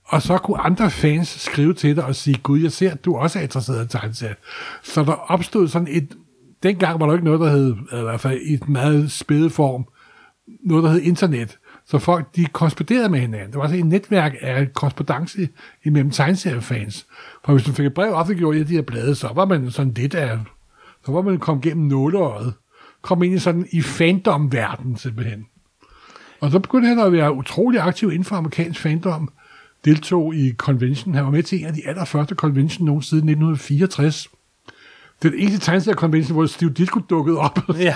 [0.08, 3.16] Og så kunne andre fans skrive til dig og sige, gud, jeg ser, at du
[3.16, 4.36] også er interesseret i tegneserier.
[4.84, 6.18] Så der opstod sådan et,
[6.64, 9.86] dengang var der ikke noget, der hed, i hvert fald i et meget spæde form,
[10.64, 11.58] noget, der hed internet.
[11.86, 13.52] Så folk, de korresponderede med hinanden.
[13.52, 15.50] Der var altså et netværk af korrespondence
[15.86, 17.06] imellem tegneseriefans.
[17.46, 19.94] For hvis du fik et brev offentliggjort i de her blade, så var man sådan
[19.94, 20.40] lidt af...
[21.06, 22.54] Så var man kommet gennem nåleåret.
[23.02, 25.46] Kom ind i sådan i fandomverdenen simpelthen.
[26.40, 29.30] Og så begyndte han at være utrolig aktiv inden for amerikansk fandom.
[29.88, 31.14] Deltog i convention.
[31.14, 34.28] Han var med til en af de allerførste convention nogensinde 1964.
[35.24, 37.60] Den eneste tegneserie-convention, hvor Steve Ditko dukkede op.
[37.80, 37.96] Ja.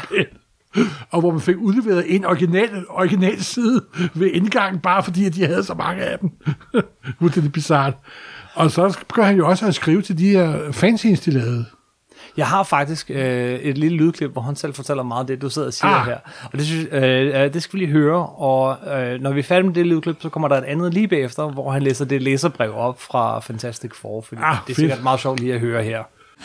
[1.11, 3.81] og hvor man fik udleveret en original, original side
[4.13, 6.29] ved indgangen, bare fordi at de havde så mange af dem.
[7.33, 7.93] det er bizart.
[8.53, 11.65] Og så begynder han jo også at skrive til de her fanzines, de lavede.
[12.37, 15.49] Jeg har faktisk øh, et lille lydklip, hvor han selv fortæller meget af det, du
[15.49, 16.05] sidder og siger ah.
[16.05, 16.17] her.
[16.43, 19.67] Og det, synes, øh, det skal vi lige høre, og øh, når vi er færdige
[19.67, 22.73] med det lydklip, så kommer der et andet lige bagefter, hvor han læser det læserbrev
[22.75, 26.03] op fra Fantastic Four, fordi ah, det er sikkert meget sjovt lige at høre her.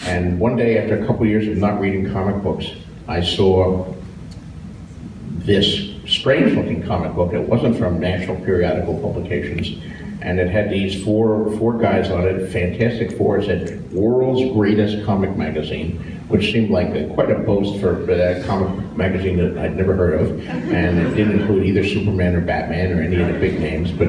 [0.09, 2.65] And one day after a couple of years of not reading comic books,
[3.09, 3.85] I saw
[5.47, 5.67] this
[6.07, 7.33] strange looking comic book.
[7.33, 9.67] It wasn't from National Periodical Publications.
[10.27, 13.43] And it had these four four guys on it, Fantastic Four.
[13.43, 18.45] Said World's Greatest Comic Magazine, which seemed like a, quite a boast for, for that
[18.45, 20.49] comic magazine that I'd never heard of.
[20.49, 23.93] And it didn't include either Superman or Batman or any of the big names.
[23.93, 24.09] But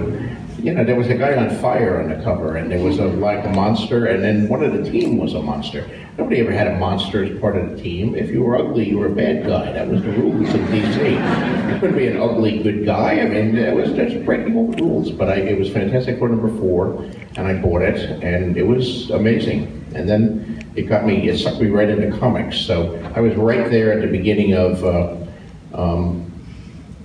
[0.67, 3.05] you know, there was a guy on fire on the cover, and there was a
[3.05, 5.89] like a monster, and then one of the team was a monster.
[6.17, 8.15] Nobody ever had a monster as part of the team.
[8.15, 9.71] If you were ugly, you were a bad guy.
[9.71, 11.71] That was the rules of DC.
[11.71, 13.21] You couldn't be an ugly good guy.
[13.21, 15.09] I mean, it was just breaking all the rules.
[15.09, 17.01] But I, it was Fantastic for number four,
[17.37, 19.85] and I bought it, and it was amazing.
[19.95, 22.57] And then it got me, it sucked me right into comics.
[22.57, 25.15] So I was right there at the beginning of uh,
[25.73, 26.29] um,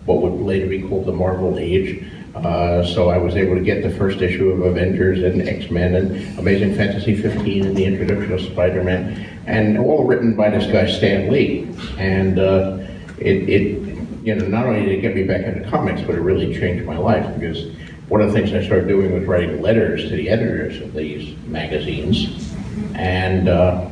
[0.05, 2.05] what would later be called the Marvel Age.
[2.35, 6.39] Uh, so I was able to get the first issue of Avengers and X-Men and
[6.39, 11.31] Amazing Fantasy 15 and the introduction of Spider-Man, and all written by this guy Stan
[11.31, 11.69] Lee.
[11.99, 12.79] And uh,
[13.19, 16.21] it, it, you know, not only did it get me back into comics, but it
[16.21, 17.71] really changed my life because
[18.09, 21.37] one of the things I started doing was writing letters to the editors of these
[21.47, 22.53] magazines,
[22.95, 23.91] and uh,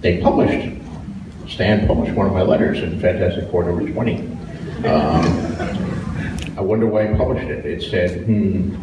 [0.00, 0.76] they published.
[1.48, 4.18] Stan published one of my letters in Fantastic Four number 20.
[4.86, 5.69] Um,
[6.60, 7.64] I wonder why he published it.
[7.64, 8.76] It said, hmm,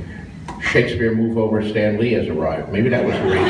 [0.61, 2.71] Shakespeare move over, Stan Lee has arrived.
[2.71, 3.45] Maybe that was the reason.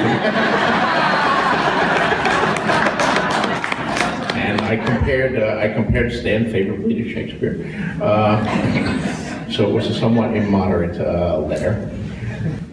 [4.37, 7.65] and I compared, uh, I compared Stan favorably to Shakespeare.
[8.01, 11.89] Uh, so it was a somewhat immoderate uh, letter.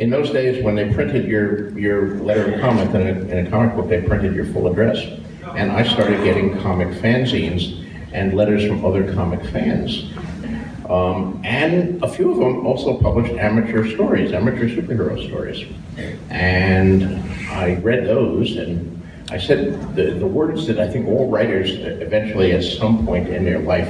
[0.01, 3.51] In those days, when they printed your, your letter of comment in a, in a
[3.51, 4.99] comic book, they printed your full address.
[5.55, 10.11] And I started getting comic fanzines and letters from other comic fans.
[10.89, 15.67] Um, and a few of them also published amateur stories, amateur superhero stories.
[16.31, 17.05] And
[17.51, 22.53] I read those and I said the, the words that I think all writers eventually
[22.53, 23.89] at some point in their life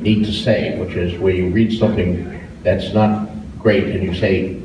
[0.00, 4.60] need to say, which is where you read something that's not great and you say,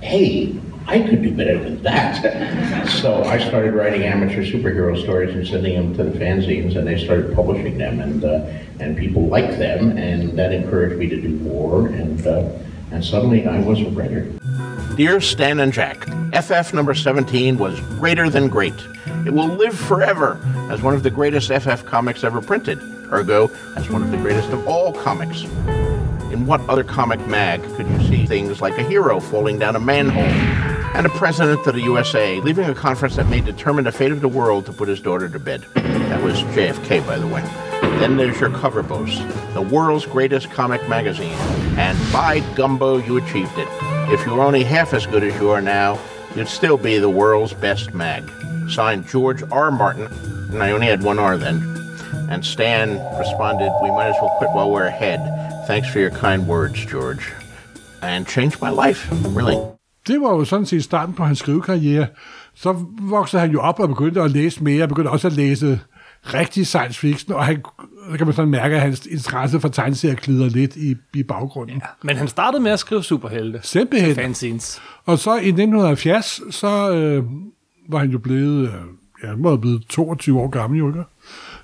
[0.00, 2.88] hey, I could do better than that.
[2.88, 7.02] so I started writing amateur superhero stories and sending them to the fanzines, and they
[7.02, 8.46] started publishing them, and uh,
[8.80, 12.50] and people liked them, and that encouraged me to do more, and uh,
[12.90, 14.30] and suddenly I was a writer.
[14.94, 18.74] Dear Stan and Jack, FF number 17 was greater than great.
[19.26, 20.38] It will live forever
[20.70, 22.78] as one of the greatest FF comics ever printed,
[23.10, 25.44] ergo, as one of the greatest of all comics.
[26.30, 29.80] In what other comic mag could you see things like a hero falling down a
[29.80, 34.12] manhole and a president of the USA leaving a conference that may determine the fate
[34.12, 35.66] of the world to put his daughter to bed?
[35.74, 37.42] That was JFK, by the way.
[37.98, 39.22] Then there's your cover boast,
[39.54, 41.34] the world's greatest comic magazine.
[41.76, 43.68] And by gumbo, you achieved it.
[44.12, 45.98] If you were only half as good as you are now,
[46.36, 48.30] you'd still be the world's best mag.
[48.68, 49.70] Signed George R.
[49.70, 50.06] Martin,
[50.52, 51.62] and I only had one R then.
[52.30, 55.20] And Stan responded, We might as well quit while we're ahead.
[55.66, 57.32] Thanks for your kind words, George.
[58.00, 59.73] And changed my life, really.
[60.06, 62.06] Det var jo sådan set starten på hans skrivekarriere.
[62.54, 65.80] Så voksede han jo op og begyndte at læse mere, og begyndte også at læse
[66.24, 67.62] rigtig science fiction, og han,
[68.16, 71.76] kan man sådan mærke, at hans interesse for tegneserier glider lidt i, i baggrunden.
[71.76, 73.60] Ja, men han startede med at skrive superhelte.
[73.62, 74.14] Simpelthen.
[74.14, 74.82] Fanzines.
[75.04, 77.24] Og så i 1970, så øh,
[77.88, 78.74] var han jo blevet, øh,
[79.22, 81.02] ja, han var blevet 22 år gammel, jo ikke?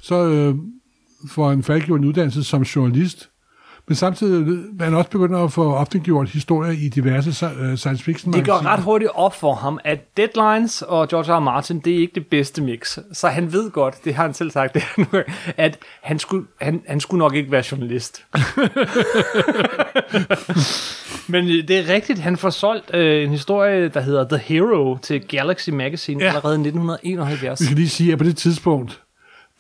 [0.01, 0.55] Så øh,
[1.31, 3.30] får han færdiggjort en uddannelse som journalist,
[3.91, 8.45] men samtidig han også begyndt at få offentliggjort historier i diverse uh, science fiction Det
[8.45, 11.37] går ret hurtigt op for ham, at Deadlines og George R.
[11.37, 11.41] R.
[11.41, 12.99] Martin, det er ikke det bedste mix.
[13.13, 15.05] Så han ved godt, det har han selv sagt, det nu,
[15.57, 18.25] at han skulle, han, han skulle nok ikke være journalist.
[21.33, 25.29] Men det er rigtigt, han får solgt øh, en historie, der hedder The Hero til
[25.29, 26.29] Galaxy Magazine ja.
[26.29, 27.61] allerede i 1971.
[27.61, 29.01] Vi skal lige sige, at på det tidspunkt,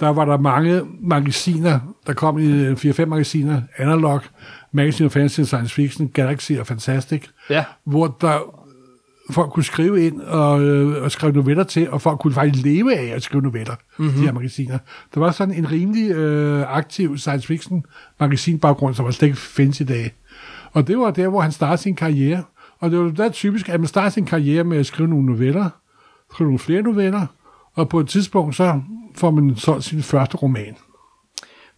[0.01, 4.21] der var der mange magasiner, der kom i 4-5 magasiner, Analog,
[4.73, 7.65] Magazine of Fantasy Science Fiction, Galaxy og Fantastic, ja.
[7.85, 8.61] hvor der
[9.31, 12.97] folk kunne skrive ind og, øh, og skrive noveller til, og folk kunne faktisk leve
[12.97, 14.15] af at skrive noveller, mm-hmm.
[14.15, 14.79] de her magasiner.
[15.15, 17.85] Der var sådan en rimelig øh, aktiv science fiction
[18.21, 20.15] magasinbaggrund, som slet ikke findes i dag.
[20.73, 22.43] Og det var der, hvor han startede sin karriere.
[22.79, 25.71] Og det var der typisk, at man starter sin karriere med at skrive nogle noveller,
[26.33, 27.27] skrive nogle flere noveller,
[27.81, 28.81] og på et tidspunkt så
[29.15, 30.77] får man solgt sin første roman.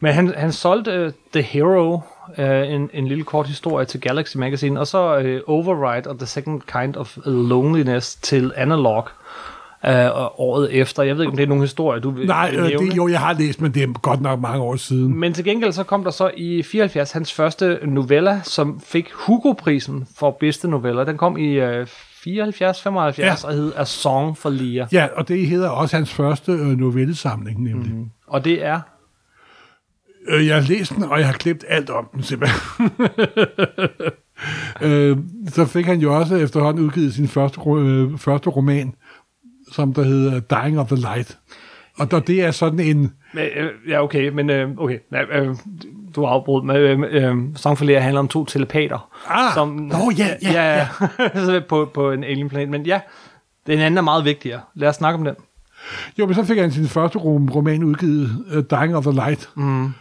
[0.01, 2.01] Men han, han solgte uh, The Hero,
[2.38, 6.27] uh, en, en lille kort historie til Galaxy Magazine, og så uh, Override og The
[6.27, 9.09] Second Kind of Loneliness til Analog
[9.85, 9.90] uh,
[10.40, 11.03] året efter.
[11.03, 13.21] Jeg ved ikke, om det er nogen historie, du vil Nej, øh, det, jo, jeg
[13.21, 15.18] har læst, men det er godt nok mange år siden.
[15.18, 20.07] Men til gengæld så kom der så i 74 hans første novella, som fik Hugo-prisen
[20.18, 21.05] for bedste noveller.
[21.05, 21.87] Den kom i uh,
[22.27, 23.35] 74-75 ja.
[23.45, 24.88] og hed A Song for Lear.
[24.92, 27.95] Ja, og det hedder også hans første øh, novellesamling, nemlig.
[27.95, 28.11] Mm.
[28.27, 28.81] Og det er?
[30.29, 32.90] Øh, jeg har læst den, og jeg har glemt alt om den, simpelthen.
[34.90, 35.18] øh,
[35.49, 38.95] så fik han jo også efterhånden udgivet sin første, øh, første roman,
[39.73, 41.39] som der hedder Dying of the Light.
[41.99, 43.13] Og der, det er sådan en...
[43.35, 44.99] Øh, ja, okay, men øh, okay.
[45.33, 45.57] Øh,
[46.17, 46.81] du har afbrudt med
[47.11, 49.09] øh, Songforlærer handler om to telepater.
[49.29, 50.87] Ah, som, nå ja, ja,
[51.35, 51.61] ja.
[51.69, 52.69] på, på en alien planet.
[52.69, 53.01] Men ja,
[53.67, 54.61] den anden er meget vigtigere.
[54.75, 55.35] Lad os snakke om den.
[56.19, 59.51] Jo, men så fik han sin første roman udgivet, uh, Dying of the Light.
[59.57, 59.93] Mm.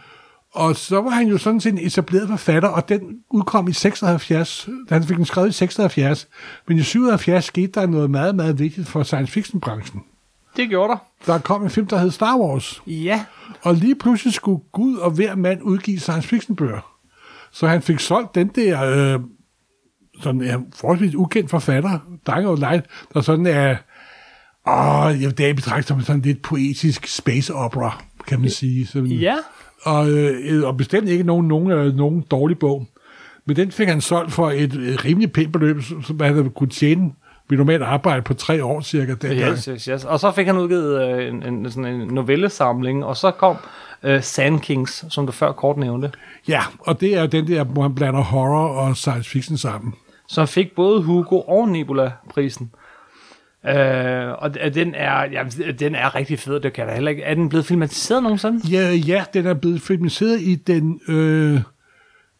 [0.54, 4.68] Og så var han jo sådan set en etableret forfatter, og den udkom i 76,
[4.88, 6.28] da han fik den skrevet i 76.
[6.68, 10.02] Men i 77 skete der noget meget, meget vigtigt for science fiction-branchen.
[10.56, 10.98] Det gjorde der.
[11.26, 12.82] Der kom en film, der hed Star Wars.
[12.86, 13.24] Ja.
[13.62, 16.98] Og lige pludselig skulle Gud og hver mand udgive science fiction bøger.
[17.52, 19.20] Så han fik solgt den der øh,
[20.20, 23.76] sådan ja, forholdsvis ukendt forfatter, Dying of Light, der sådan er,
[24.66, 28.86] åh, jeg dag betragter som sådan lidt poetisk space opera, kan man sige.
[28.86, 29.36] Sådan, ja.
[29.82, 32.86] Og, øh, og bestemt ikke nogen, nogen, øh, nogen dårlig bog.
[33.44, 37.12] Men den fik han solgt for et, et rimelig pænt beløb, som han kunne tjene
[37.52, 39.14] vi normalt arbejde på tre år cirka.
[39.14, 40.04] Den yes, yes, yes.
[40.04, 43.56] Og så fik han udgivet øh, en, en, sådan en novellesamling, og så kom
[44.02, 46.10] øh, Sand Kings, som du før kort nævnte.
[46.48, 49.94] Ja, og det er den der, hvor han blander horror og science fiction sammen.
[50.28, 52.70] Så fik både Hugo og Nebula-prisen.
[53.66, 57.22] Øh, og den er, ja, den er rigtig fed, det kan der heller ikke.
[57.22, 58.68] Er den blevet filmatiseret nogensinde?
[58.68, 61.00] Ja, ja, den er blevet filmatiseret i den...
[61.08, 61.60] Øh,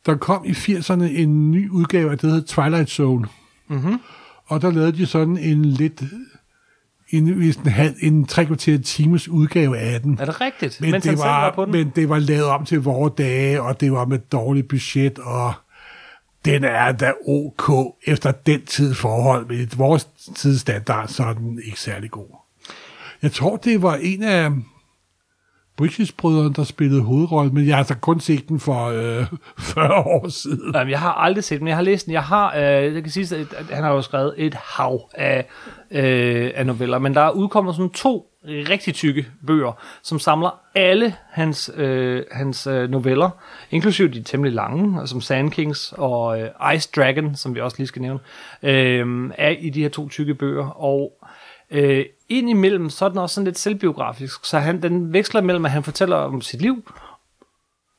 [0.07, 3.27] der kom i 80'erne en ny udgave af det, der hedder Twilight Zone.
[3.69, 4.01] Mm-hmm.
[4.47, 6.03] Og der lavede de sådan en lidt
[7.13, 7.55] en, en,
[8.01, 10.19] en tre kvarter times udgave af den.
[10.21, 10.81] Er det rigtigt?
[10.81, 11.73] Men det, var, var på den?
[11.73, 15.53] men det var lavet om til vores dage, og det var med dårligt budget, og
[16.45, 21.61] den er da ok efter den tids forhold, men i vores tidsstandard, så er den
[21.65, 22.37] ikke særlig god.
[23.23, 24.51] Jeg tror, det var en af
[25.77, 29.27] Bridges-brødrene, der spillede hovedrollen, men jeg har altså kun set den for øh,
[29.59, 30.75] 40 år siden.
[30.75, 32.13] Jamen, jeg har aldrig set den, jeg har læst den.
[32.13, 35.47] Jeg har, øh, jeg kan sige, at han har jo skrevet et hav af,
[35.91, 41.15] øh, af noveller, men der er udkommet sådan to rigtig tykke bøger, som samler alle
[41.31, 43.31] hans, øh, hans øh, noveller,
[43.71, 47.87] inklusive de temmelig lange, som Sand Kings og øh, Ice Dragon, som vi også lige
[47.87, 48.21] skal nævne,
[48.63, 51.13] øh, er i de her to tykke bøger, og
[51.71, 55.65] øh, ind imellem, så er den også sådan lidt selvbiografisk, så han, den veksler mellem,
[55.65, 56.93] at han fortæller om sit liv,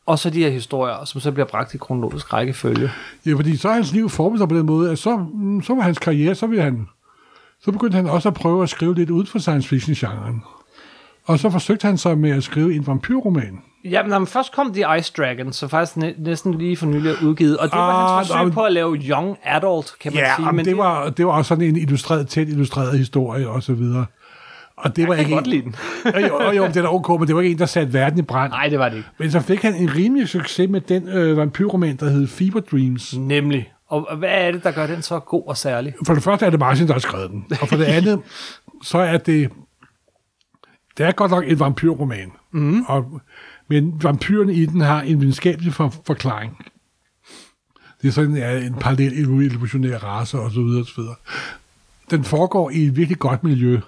[0.06, 2.92] og så de her historier, som så bliver bragt i kronologisk rækkefølge.
[3.26, 5.26] Ja, fordi så er hans liv formet sig på den måde, at så,
[5.64, 6.88] så var hans karriere, så ville han,
[7.66, 10.44] så begyndte han også at prøve at skrive lidt ud for science fiction-genren.
[11.26, 13.60] Og så forsøgte han sig med at skrive en vampyrroman.
[13.86, 17.14] Ja, men når først kom The Ice Dragon, så faktisk næ- næsten lige for nylig
[17.24, 20.36] udgivet, og det var Ah, hans forsøg på at lave young adult, kan man Ja,
[20.38, 20.52] sige.
[20.52, 24.06] men det, var, det var også sådan en illustreret, tæt illustreret historie og så videre.
[24.78, 25.76] Og det var jeg kan ikke godt en, lide den.
[26.30, 28.20] jo, jo, jo, det er da ok, men det var ikke en, der satte verden
[28.20, 28.52] i brand.
[28.52, 29.10] Nej, det var det ikke.
[29.20, 33.16] Men så fik han en rimelig succes med den øh, vampyrroman, der hed Fever Dreams.
[33.18, 33.72] Nemlig.
[33.94, 35.94] Og hvad er det, der gør den så god og særlig?
[36.06, 37.46] For det første er det Martin, der har skrevet den.
[37.62, 38.22] Og for det andet,
[38.84, 39.52] så er det...
[40.98, 42.32] Det er godt nok en vampyrroman.
[42.52, 42.82] Mm.
[42.88, 43.22] Og,
[43.68, 46.66] men vampyrerne i den har en videnskabelig for, forklaring.
[48.02, 51.16] Det er sådan ja, en parallel evolutionær race og så videre, og så videre.
[52.12, 53.80] Den foregår i et virkelig godt miljø.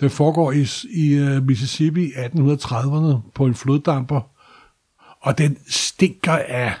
[0.00, 4.20] Den foregår i, i uh, Mississippi i 1830'erne på en floddamper.
[5.20, 6.74] Og den stinker af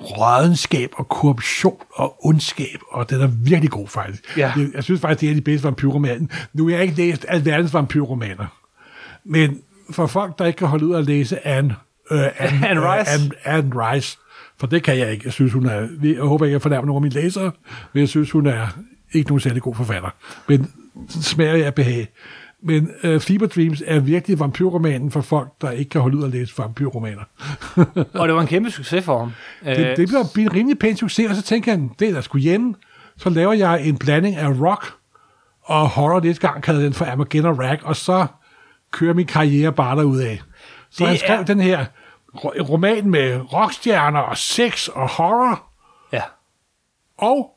[0.00, 4.36] rådenskab og korruption og ondskab, og den er virkelig god faktisk.
[4.36, 4.52] Ja.
[4.74, 6.26] Jeg synes faktisk, det er de bedste vampyrromaner.
[6.52, 8.46] Nu har jeg ikke læst alverdens vampyrromaner,
[9.24, 11.76] men for folk, der ikke kan holde ud at læse Anne,
[12.10, 13.10] øh, Anne, Anne Rice.
[13.10, 14.18] Anne, Anne Rice,
[14.58, 15.22] for det kan jeg ikke.
[15.24, 17.52] Jeg synes, hun er, jeg håber ikke, jeg fornærmer nogen af mine læsere,
[17.92, 18.66] men jeg synes, hun er
[19.12, 20.10] ikke nogen særlig god forfatter.
[20.48, 20.72] Men
[21.08, 22.08] smager jeg behag.
[22.62, 26.30] Men uh, Fever Dreams er virkelig vampyrromanen for folk, der ikke kan holde ud at
[26.30, 27.22] læse vampyrromaner.
[28.14, 29.32] Og det var en kæmpe succes for ham.
[29.64, 32.20] Det, Øh, det bliver en rimelig pæn succes, og så tænker han, det er der
[32.20, 32.74] sgu hjemme.
[33.16, 34.92] Så laver jeg en blanding af rock
[35.62, 36.20] og horror.
[36.20, 38.26] Det gang kalder den for Armageddon Rack, og så
[38.90, 40.42] kører min karriere bare af.
[40.90, 41.84] Så Det han skrev er- den her
[42.34, 45.62] ro- roman med rockstjerner og sex og horror,
[46.12, 46.22] ja.
[47.18, 47.50] og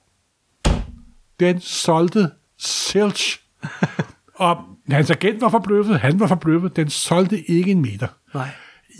[1.39, 3.39] den solgte Silch.
[4.41, 4.57] Og
[4.89, 8.07] hans agent var forbløffet, han var forbløffet, den solgte ikke en meter.
[8.33, 8.47] Nej.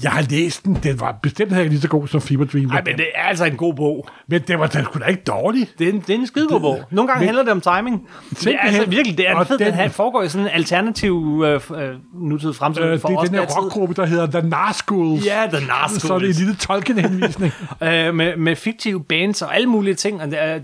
[0.04, 2.65] Jeg har læst den, den var bestemt ikke lige så god som Fever Dream.
[2.65, 4.08] Nej, men det er altså en god bog.
[4.27, 5.67] men det var den sgu da ikke dårlig.
[5.80, 6.82] Det er en, det er en skidegod bog.
[6.91, 8.08] Nogle gange men- handler det om timing.
[8.30, 10.51] Det er altså virkelig, det er en fed, den, den- den foregår i sådan en
[10.54, 15.25] alternativ øh, øh, nutid fremtid Øh, det er den her rockgruppe, der hedder The Nazguls.
[15.25, 16.01] Ja, The Nazguls.
[16.01, 17.54] Så er det en lille Tolkien-henvisning.
[17.84, 20.60] Øh, med, med fiktive bands og alle mulige ting, og den, er,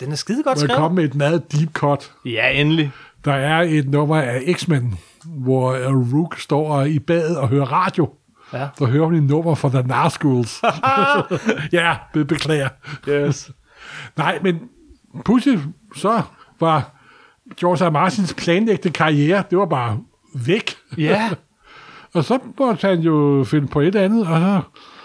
[0.00, 0.76] den er skide godt Hvor jeg skrevet.
[0.76, 2.10] kom med et meget deep cut.
[2.24, 2.90] Ja, endelig.
[3.24, 5.72] Der er et nummer af X-Men, hvor
[6.14, 8.08] Rook står i badet og hører radio.
[8.52, 8.68] Ja.
[8.78, 10.62] Så hører hun en nummer fra The Nazguls.
[11.78, 12.68] ja, det beklager.
[13.08, 13.50] Yes.
[14.16, 14.60] Nej, men
[15.24, 15.60] pludselig
[15.96, 16.22] så
[16.60, 16.90] var
[17.60, 17.90] George R.
[17.90, 19.98] Martins planlægte karriere, det var bare
[20.34, 20.74] væk.
[20.98, 21.30] Ja,
[22.14, 24.60] Og så måtte han jo finde på et andet, og så,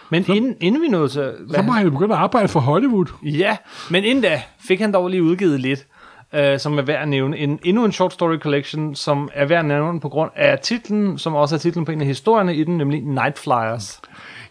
[0.10, 1.34] men inden, inden vi nåede til...
[1.56, 3.06] så må han jo begynde at arbejde for Hollywood.
[3.24, 3.58] Ja,
[3.90, 5.88] men inden da fik han dog lige udgivet lidt,
[6.36, 7.38] øh, som er værd at nævne.
[7.38, 11.18] En, endnu en short story collection, som er værd at nævne på grund af titlen,
[11.18, 14.02] som også er titlen på en af historierne i den, nemlig Night Flyers.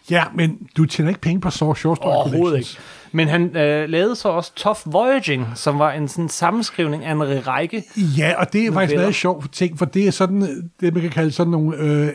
[0.09, 2.67] Ja, men du tjener ikke penge på så short story Overhovedet ikke.
[2.67, 2.79] collections.
[3.11, 7.47] Men han øh, lavede så også Tough Voyaging, som var en sådan sammenskrivning af en
[7.47, 7.83] række.
[8.17, 11.11] Ja, og det er faktisk meget sjovt ting, for det er sådan, det man kan
[11.11, 12.09] kalde sådan nogle øh,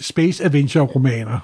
[0.00, 1.38] space adventure romaner.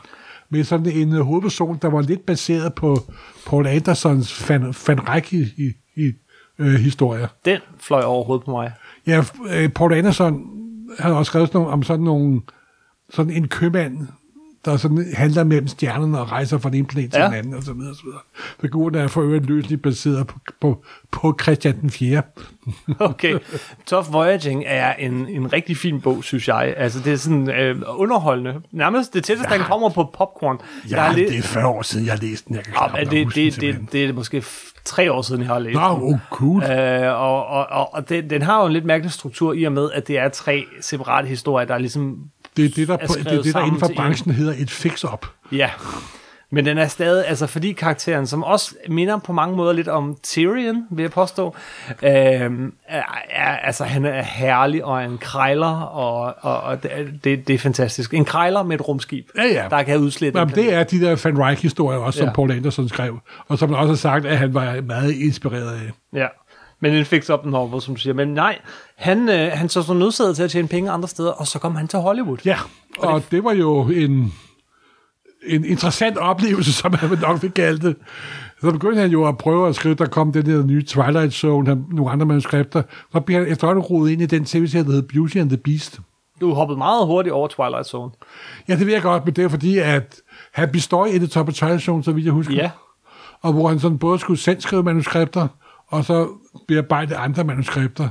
[0.51, 2.99] Med sådan en øh, hovedperson, der var lidt baseret på
[3.47, 6.13] Paul Andersons Van, Van i, i, i
[6.59, 7.29] øh, historier.
[7.45, 8.73] Den fløj overhovedet på mig.
[9.07, 10.47] Ja, øh, Paul Anderson
[10.99, 12.41] har også skrevet sådan nogle, om sådan nogle,
[13.11, 14.09] sådan en købmand,
[14.67, 17.27] der sådan handler mellem stjernerne og rejser fra den ene planet til Ja.
[17.27, 18.21] den anden, og så videre, og så videre.
[18.61, 22.23] Figuren er for øvrigt løsligt baseret på, på, på Christian den 4.
[22.99, 23.39] Okay.
[23.87, 26.75] Tough Voyaging er en, en rigtig fin bog, synes jeg.
[26.77, 28.55] Altså, det er sådan øh, underholdende.
[28.73, 29.59] Nærmest det tætteste, ja.
[29.59, 30.59] den kommer på popcorn.
[30.91, 32.57] Ja, har det er 40 år siden, jeg har læst den.
[32.57, 33.85] Jeg kan Ja, nok det, den det, simpelthen.
[33.85, 34.45] det, det er måske
[34.85, 36.03] tre år siden, jeg har læst Nå, den.
[36.15, 36.63] oh, cool.
[36.63, 39.73] Øh, og og, og, og den, den har jo en lidt mærkelig struktur i og
[39.73, 42.19] med, at det er tre separate historier, der er ligesom...
[42.57, 44.71] Det er det, der, er på, det, er det, der inden for branchen hedder et
[44.71, 45.27] fix-up.
[45.53, 45.71] Ja.
[46.51, 50.17] Men den er stadig, altså fordi karakteren, som også minder på mange måder lidt om
[50.23, 51.55] Tyrion, vil jeg påstå,
[52.03, 52.51] øh, er,
[53.31, 57.49] er, altså han er herlig og er en krejler, og, og, og det, er- det,
[57.49, 58.15] det er fantastisk.
[58.15, 59.67] En krejler med et rumskib, Ja, ja.
[59.71, 60.39] der kan udslette.
[60.39, 62.33] Jamen, det er de der Van Rijck-historier også, som Ja.
[62.33, 65.91] Paul Anderson skrev, og som han også har sagt, at han var meget inspireret af.
[66.19, 66.27] Ja.
[66.81, 68.15] Men en fix up novel, som du siger.
[68.15, 68.59] Men nej,
[68.97, 71.77] han, øh, han så så nødsaget til at tjene penge andre steder, og så kom
[71.77, 72.39] han til Hollywood.
[72.45, 72.59] Ja,
[72.99, 74.33] og det var jo en,
[75.47, 77.97] en interessant oplevelse, som han nok vil kalde det.
[78.61, 81.69] Så begyndte han jo at prøve at skrive, der kom den der nye Twilight Zone,
[81.69, 82.83] han, nogle andre manuskripter.
[83.13, 86.01] Så blev han efterhånden rodet ind i den tv-serie, der hed Beauty and the Beast.
[86.41, 88.11] Du hoppede meget hurtigt over Twilight Zone.
[88.69, 90.21] Ja, det ved jeg godt, men det er fordi, at
[90.53, 92.55] han består i det top af Twilight Zone, så vidt jeg husker.
[92.55, 92.71] Ja.
[93.43, 95.49] Og hvor han sådan både skulle selv skrive manuskripter,
[95.89, 96.29] og så
[96.69, 98.09] bearbejde andre manuskripter.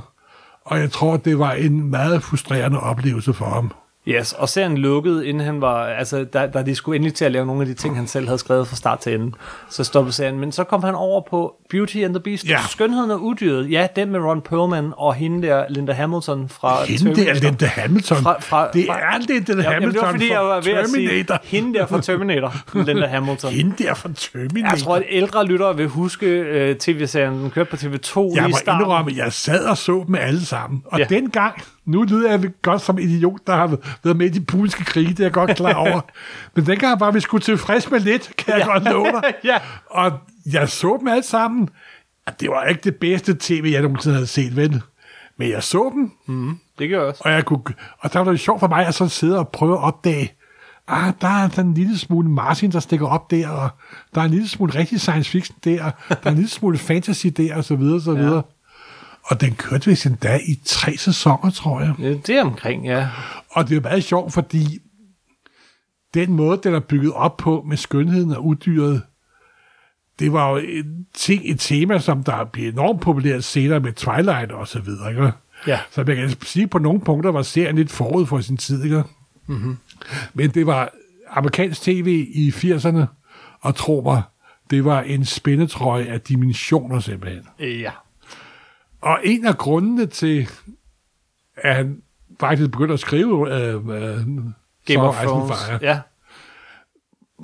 [0.64, 3.72] Og jeg tror, det var en meget frustrerende oplevelse for ham.
[4.08, 7.32] Yes, og serien lukkede, inden han var, altså, da, da de skulle endelig til at
[7.32, 9.32] lave nogle af de ting, han selv havde skrevet fra start til ende,
[9.70, 10.38] så stoppede serien.
[10.40, 12.48] Men så kom han over på Beauty and the Beast.
[12.48, 12.58] Ja.
[12.68, 13.70] Skønheden og udyret.
[13.70, 17.40] Ja, den med Ron Perlman og hende der, Linda Hamilton fra Hende der, Terminator.
[17.48, 18.16] Linda Hamilton.
[18.18, 20.70] Fra- fra- det er Linda Ja, jamen, Hamilton det var fordi, jeg var ved fra
[20.80, 21.38] at sige, Terminator.
[21.44, 22.54] hende der fra Terminator,
[22.84, 23.50] Linda Hamilton.
[23.52, 24.70] Hende der fra Terminator.
[24.74, 26.40] Jeg tror, at ældre lyttere vil huske
[26.70, 28.80] uh, tv-serien, den kørte på TV2 Jeg lige i må starten.
[28.84, 30.82] indrømme, at jeg sad og så dem alle sammen.
[30.86, 31.04] Og ja.
[31.04, 35.08] dengang, nu lyder jeg godt som idiot, der har været med i de pulske krige,
[35.08, 36.00] det er jeg godt klar over.
[36.54, 38.72] Men dengang var vi skulle tilfreds med lidt, kan jeg Ja.
[38.72, 39.34] godt love dig.
[39.44, 39.58] Ja.
[39.90, 40.12] Og
[40.52, 41.68] jeg så dem alle sammen.
[42.40, 44.82] Det var ikke det bedste tv, jeg nogensinde havde set, vel?
[45.38, 46.10] Men jeg så dem,
[46.78, 47.22] Det gør jeg også.
[47.24, 47.62] og, jeg kunne,
[48.00, 50.32] og der var det sjovt for mig at så sidde og prøve at opdage,
[50.88, 53.68] ah, der er sådan en lille smule Martin, der stikker op der, og
[54.14, 56.78] der er en lille smule rigtig science fiction der, og der er en lille smule
[56.78, 58.42] fantasy der, og så videre, og så videre.
[59.26, 61.94] Og den kørte vist endda i tre sæsoner, tror jeg.
[61.98, 63.08] Ja, det er omkring, ja.
[63.50, 64.78] Og det er meget sjovt, fordi
[66.14, 69.02] den måde, den er bygget op på med skønheden og uddyret,
[70.18, 74.52] det var jo en ting, et tema, som der blev enormt populært senere med Twilight
[74.52, 75.10] og så videre.
[75.10, 75.32] Ikke?
[75.66, 75.80] Ja.
[75.90, 78.84] Så man kan sige, at på nogle punkter var serien lidt forud for sin tid.
[78.84, 79.02] Ikke?
[79.46, 79.76] Mm-hmm.
[80.34, 80.90] Men det var
[81.30, 83.04] amerikansk tv i 80'erne,
[83.60, 84.22] og tro mig,
[84.70, 87.42] det var en spændetrøje af dimensioner simpelthen.
[87.60, 87.90] Ja.
[89.00, 90.48] Og en af grundene til,
[91.56, 92.02] at han
[92.40, 94.26] faktisk begyndte at skrive øh, øh,
[94.86, 95.82] Game of Thrones.
[95.82, 96.00] Ja.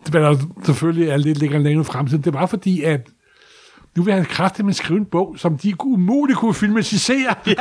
[0.07, 3.09] det var selvfølgelig er lidt længere længere frem til, det var fordi, at
[3.97, 7.35] nu vil han kraftigt med skrive en bog, som de umuligt kunne filmatisere.
[7.47, 7.55] ja,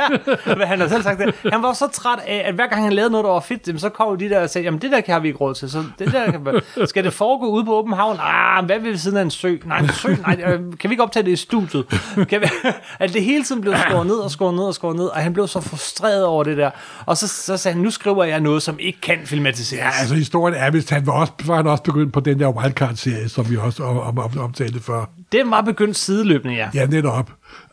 [0.46, 1.34] men han har selv sagt det.
[1.52, 3.88] Han var så træt af, at hver gang han lavede noget, der var fedt, så
[3.88, 5.70] kom de der og sagde, jamen det der kan vi ikke råd til.
[5.70, 8.16] Så det der kan, vi- skal det foregå ude på åben havn?
[8.20, 9.56] Ah, hvad vil ved siden af en sø?
[9.64, 10.14] Nej, en sø?
[10.26, 11.86] Nej, øh, kan vi ikke optage det i studiet?
[12.28, 12.46] Kan vi,
[12.98, 15.32] at det hele tiden blev skåret ned og skåret ned og skåret ned, og han
[15.32, 16.70] blev så frustreret over det der.
[17.06, 19.80] Og så, så sagde han, nu skriver jeg noget, som ikke kan filmatiseres.
[19.94, 22.48] Ja, altså historien er, hvis han var, også, var han også begyndt på den der
[22.48, 25.04] Wildcard-serie, som vi også om, om, omtalte før.
[25.32, 26.68] Den var begyndt sideløbende, ja.
[26.74, 27.32] Ja, netop.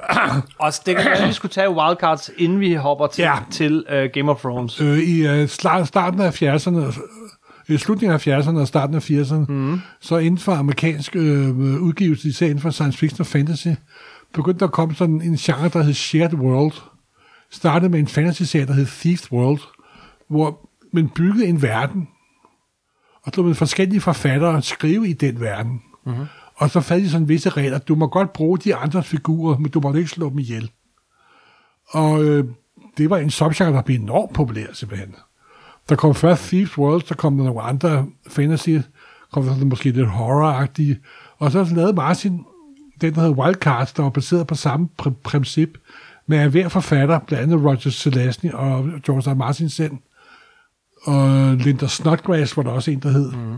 [0.59, 3.35] Og det kan vi skulle tage wildcards, inden vi hopper til, Ja.
[3.51, 4.81] til uh, Game of Thrones.
[4.81, 6.99] Øh, I sla- starten af 70'erne,
[7.73, 9.81] i slutningen af 70'erne og starten af 80'erne, mm.
[10.01, 13.67] så inden for amerikansk øh, udgivelse, især inden for science fiction og fantasy,
[14.33, 16.73] begyndte der at komme sådan en genre, der hed Shared World.
[17.51, 19.59] Startede med en fantasy-serie, der hed Thief World,
[20.29, 22.07] hvor man byggede en verden,
[23.25, 25.81] og så med forskellige forfattere skrive i den verden.
[26.05, 26.25] Mm-hmm.
[26.59, 27.77] Og så fandt de sådan visse regler.
[27.77, 30.71] Du må godt bruge de andre figurer, men du må ikke slå dem ihjel.
[31.89, 32.45] Og øh,
[32.97, 35.15] det var en subgenre, der blev enormt populær simpelthen.
[35.89, 38.77] Der kom først Thieves World, så kom der nogle andre fantasy,
[39.31, 40.67] kom der sådan måske lidt horror
[41.37, 42.45] og så lavede Martin
[43.01, 45.77] den, der hedder Wildcards, der var baseret på samme pr- princip,
[46.27, 49.35] med at hver forfatter, blandt andet Roger Zelazny og George R.
[49.35, 49.91] Martin selv,
[51.03, 53.57] og Linda Snodgrass var der også en, der hed, mm.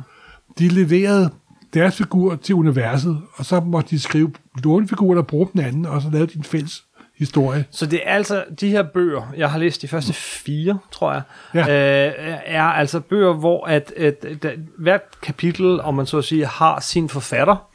[0.60, 1.30] de leverede
[1.74, 4.32] deres figur til universet, og så måtte de skrive
[4.64, 6.84] låne figurer, der brugte den anden, og så lavede de en fælles
[7.18, 7.66] historie.
[7.72, 11.22] Så det er altså de her bøger, jeg har læst de første fire, tror jeg,
[11.54, 11.60] Ja.
[11.62, 12.14] øh,
[12.46, 16.46] er altså bøger, hvor at, at, at, at hvert kapitel, om man så at sige,
[16.46, 17.68] har sin forfatter,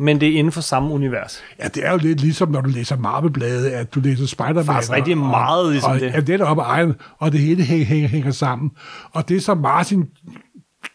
[0.00, 1.42] men det er inden for samme univers.
[1.62, 4.64] Ja, det er jo lidt ligesom, når du læser Marvel-blade, at du læser Spider-Man.
[4.64, 6.12] Faktisk rigtig og- meget ligesom og, det.
[6.14, 8.70] Ja, det er op egen, og det hele hænger, hænger, hænger sammen.
[9.12, 10.04] Og det, som Martin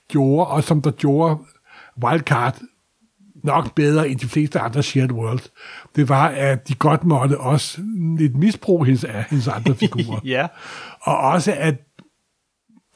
[0.09, 1.37] gjorde, og som der gjorde
[2.03, 2.59] Wildcard
[3.43, 5.39] nok bedre end de fleste andre shared world,
[5.95, 7.81] det var, at de godt måtte også
[8.17, 10.19] lidt misbruge hendes, hendes andre figurer.
[10.25, 10.47] Ja.
[11.01, 11.75] Og også, at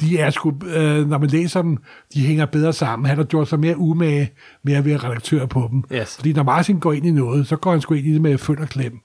[0.01, 1.77] de er sgu, øh, når man læser dem,
[2.13, 3.05] de hænger bedre sammen.
[3.05, 4.31] Han har gjort sig mere umage
[4.63, 5.83] med at være redaktør på dem.
[5.91, 6.15] Yes.
[6.15, 8.37] Fordi når Martin går ind i noget, så går han sgu ind i det med
[8.37, 8.99] født og klem.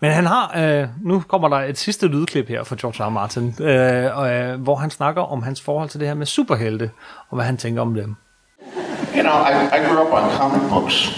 [0.00, 3.06] Men han har, øh, nu kommer der et sidste lydklip her fra George R.
[3.06, 3.10] R.
[3.10, 6.90] Martin, øh, øh, hvor han snakker om hans forhold til det her med superhelte,
[7.28, 8.16] og hvad han tænker om dem.
[9.14, 11.08] You know, I, I grew up on comic books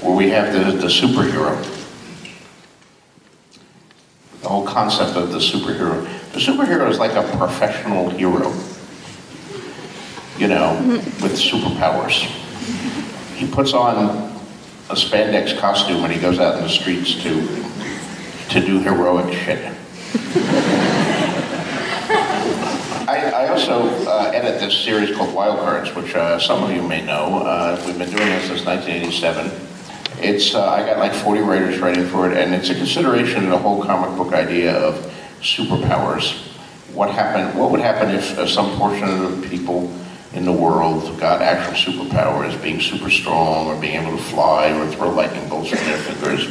[0.00, 1.60] where we have the, the superhero.
[4.42, 6.04] The whole concept of the superhero.
[6.32, 8.52] The superhero is like a professional hero,
[10.38, 10.78] you know,
[11.20, 12.26] with superpowers.
[13.34, 14.30] He puts on
[14.88, 17.46] a spandex costume when he goes out in the streets to,
[18.50, 19.74] to do heroic shit.
[23.40, 27.02] I, also uh, edit this series called Wild Cards, which uh, some of you may
[27.02, 27.38] know.
[27.38, 29.50] Uh, we've been doing this since 1987.
[30.22, 33.50] It's uh, I got like 40 writers writing for it, and it's a consideration of
[33.50, 34.94] the whole comic book idea of
[35.40, 36.36] superpowers.
[36.92, 37.58] What happened?
[37.58, 39.90] What would happen if uh, some portion of the people
[40.34, 44.86] in the world got actual superpowers, being super strong, or being able to fly, or
[44.88, 46.46] throw lightning bolts from their fingers?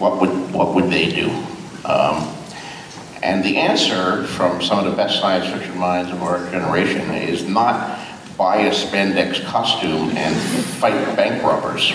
[0.00, 1.30] What would what would they do?
[1.84, 2.36] Um,
[3.26, 7.42] And the answer from some of the best science fiction minds of our generation is
[7.42, 7.98] not
[8.38, 10.36] buy a spandex costume and
[10.78, 11.92] fight bank robbers.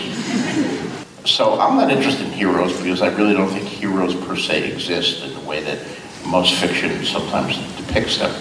[1.24, 5.24] So I'm not interested in heroes because I really don't think heroes per se exist
[5.24, 5.80] in the way that
[6.28, 8.36] most fiction sometimes depicts them.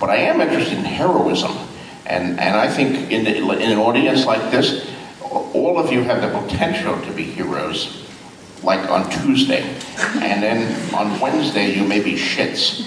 [0.00, 1.52] But I am interested in heroism.
[2.06, 6.22] And, and I think in, the, in an audience like this, all of you have
[6.22, 8.03] the potential to be heroes
[8.64, 9.62] like on Tuesday,
[10.20, 12.84] and then on Wednesday you may be shits.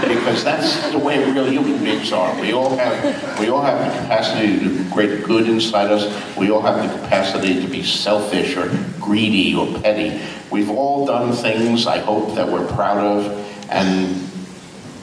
[0.00, 2.38] because that's the way real human beings are.
[2.40, 6.36] We all have we all have the capacity to do great good inside us.
[6.36, 8.68] We all have the capacity to be selfish or
[9.00, 10.20] greedy or petty.
[10.50, 14.16] We've all done things I hope that we're proud of, and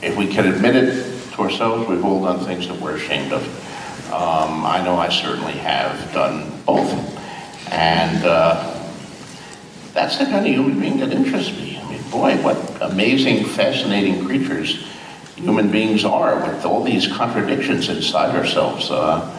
[0.02, 3.44] if we can admit it to ourselves, we've all done things that we're ashamed of.
[4.12, 7.07] Um, I know I certainly have done both.
[7.72, 8.74] And uh,
[9.94, 11.78] that's the kind of human being that interests me.
[11.78, 14.88] I mean, boy, what amazing, fascinating creatures
[15.38, 18.90] human beings are with all these contradictions inside ourselves.
[18.90, 19.34] Uh,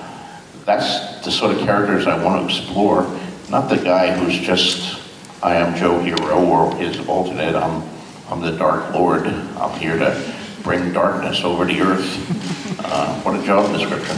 [0.65, 3.03] that's the sort of characters I want to explore,
[3.51, 5.01] not the guy who's just,
[5.43, 7.83] I am Joe Hero, or his alternate, I'm,
[8.31, 9.27] I'm the Dark Lord.
[9.27, 12.85] I'm here to bring darkness over the earth.
[12.85, 14.17] Uh, what a job description.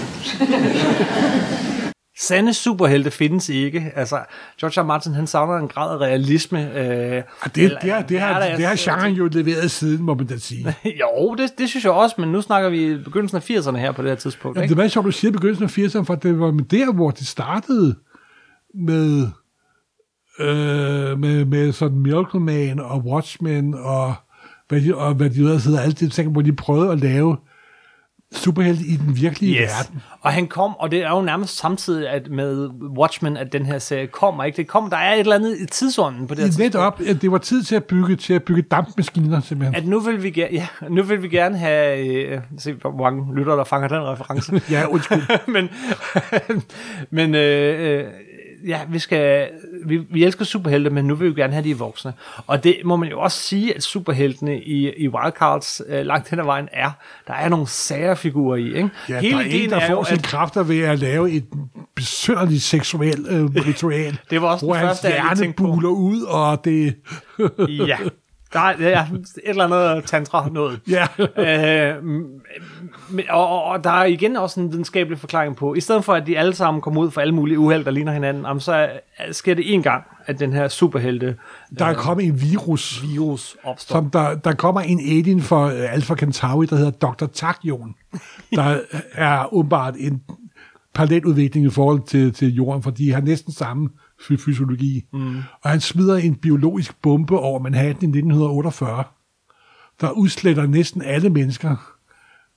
[2.20, 3.92] Sande superhelte findes ikke.
[3.94, 4.18] Altså,
[4.60, 4.86] George R.
[4.86, 6.74] Martin, han savner en grad af realisme.
[6.74, 7.22] Øh, det,
[7.54, 10.76] det, har, det, har, det har genren jo leveret siden, må man da sige.
[11.00, 14.02] jo, det, det synes jeg også, men nu snakker vi begyndelsen af 80'erne her på
[14.02, 14.58] det her tidspunkt.
[14.58, 14.74] Ja, ikke?
[14.74, 17.94] det er sjovt, du siger begyndelsen af 80'erne, for det var der, hvor det startede
[18.74, 19.26] med,
[20.38, 24.14] øh, med, med sådan Miracle Man og Watchmen og
[24.68, 27.36] hvad de, og hvad de hedder, alle de ting, hvor de prøvede at lave
[28.32, 29.70] superhelte i den virkelige yes.
[29.70, 30.02] verden.
[30.20, 33.78] Og han kom, og det er jo nærmest samtidig at med Watchmen, at den her
[33.78, 34.56] serie kommer, ikke?
[34.56, 36.76] Det kom, der er et eller andet i tidsånden på det her tidspunkt.
[36.76, 39.74] op, at det var tid til at bygge, til at bygge dampmaskiner, simpelthen.
[39.74, 43.56] At nu vil vi, ja, nu vil vi gerne have, øh, se hvor mange lytter,
[43.56, 44.62] der fanger den reference.
[44.74, 45.22] ja, undskyld.
[45.54, 45.68] men,
[47.10, 48.04] men øh, øh,
[48.66, 49.48] ja, vi skal,
[49.86, 52.12] vi, vi elsker superhelte, men nu vil vi gerne have de voksne.
[52.46, 56.38] Og det må man jo også sige, at superheltene i, i Wildcards øh, langt hen
[56.38, 56.90] ad vejen er,
[57.26, 58.90] der er nogle sære figurer i, ikke?
[59.08, 61.44] Ja, Hele der er en, der får jo, sine at, kræfter ved at lave et
[61.94, 64.18] besønderligt seksuelt øh, ritual.
[64.30, 66.94] det var også hvor den første, hans hjerne buler ud, og det...
[67.68, 67.96] ja,
[68.52, 70.80] der er, ja, et eller andet tantra noget.
[70.88, 71.06] Ja.
[71.18, 72.04] øh,
[73.30, 76.26] og, og, og der er igen også en videnskabelig forklaring på, i stedet for at
[76.26, 78.88] de alle sammen kommer ud for alle mulige uheld, der ligner hinanden, jamen, så
[79.32, 81.36] sker det en gang, at den her superhelte...
[81.78, 83.02] Der er øh, kommet en virus.
[83.02, 83.94] Virus opstår.
[83.94, 87.26] Som der, der kommer en alien for uh, Alpha Centauri, der hedder Dr.
[87.26, 87.94] Takion,
[88.56, 88.78] der
[89.12, 90.22] er åbenbart en
[90.94, 93.88] paralleludvikling i forhold til, til jorden, for de har næsten samme
[94.26, 95.04] fysiologi.
[95.12, 95.36] Mm.
[95.62, 99.04] Og han smider en biologisk bombe over Manhattan i 1948,
[100.00, 101.76] der udsletter næsten alle mennesker.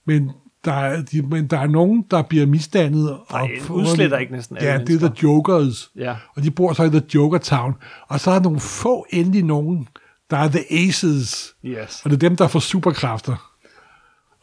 [0.05, 0.31] Men
[0.65, 3.17] der er, de, men der er nogen, der bliver misdannet.
[3.31, 4.99] Nej, og udsletter ikke næsten alle Ja, mennesker.
[4.99, 5.91] det er The Jokers.
[5.95, 6.15] Ja.
[6.35, 7.73] Og de bor så i The Joker Town.
[8.07, 9.87] Og så er der nogle få endelig nogen,
[10.29, 11.55] der er The Aces.
[11.65, 12.01] Yes.
[12.05, 13.52] Og det er dem, der får superkræfter.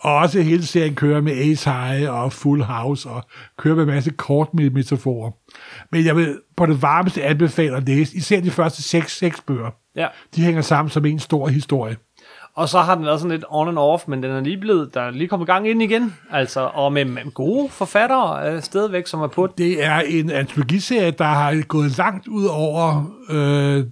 [0.00, 3.22] Og også hele serien kører med Ace High og Full House, og
[3.58, 5.30] kører med en masse kort metaforer.
[5.92, 9.70] Men jeg vil på det varmeste anbefale at læse, især de første seks, seks bøger.
[9.96, 10.06] Ja.
[10.36, 11.96] De hænger sammen som en stor historie.
[12.54, 14.94] Og så har den været sådan lidt on and off, men den er lige blevet,
[14.94, 16.14] der er lige kommet gang ind igen.
[16.30, 19.48] Altså, og med, med gode forfattere øh, stadigvæk, som er på.
[19.58, 23.84] Det er en antologiserie, der har gået langt ud over øh,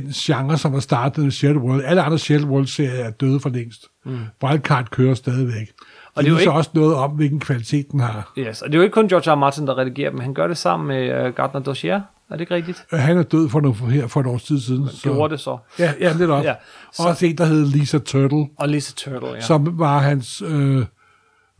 [0.00, 1.82] den genre, som har startet med Shattered World.
[1.84, 3.86] Alle andre Shattered World-serier er døde for længst.
[4.04, 4.18] Mm.
[4.44, 5.68] Wildcard kører stadigvæk.
[6.14, 6.52] Og det er jo ikke...
[6.52, 8.32] også noget om, hvilken kvalitet den har.
[8.38, 9.34] Yes, og det er jo ikke kun George R.
[9.34, 10.20] Martin, der redigerer dem.
[10.20, 12.00] Han gør det sammen med uh, Gardner Dossier.
[12.30, 12.84] Er det ikke rigtigt?
[12.90, 14.88] Han er død for, noget, her for et års tid siden.
[14.88, 15.02] Så...
[15.02, 15.58] Gjorde det så.
[15.78, 16.48] Ja, ja er også.
[16.48, 16.54] ja,
[16.92, 17.02] så...
[17.02, 18.46] Også en, der hed Lisa Turtle.
[18.58, 19.40] Og Lisa Turtle, ja.
[19.40, 20.84] Som var hans øh,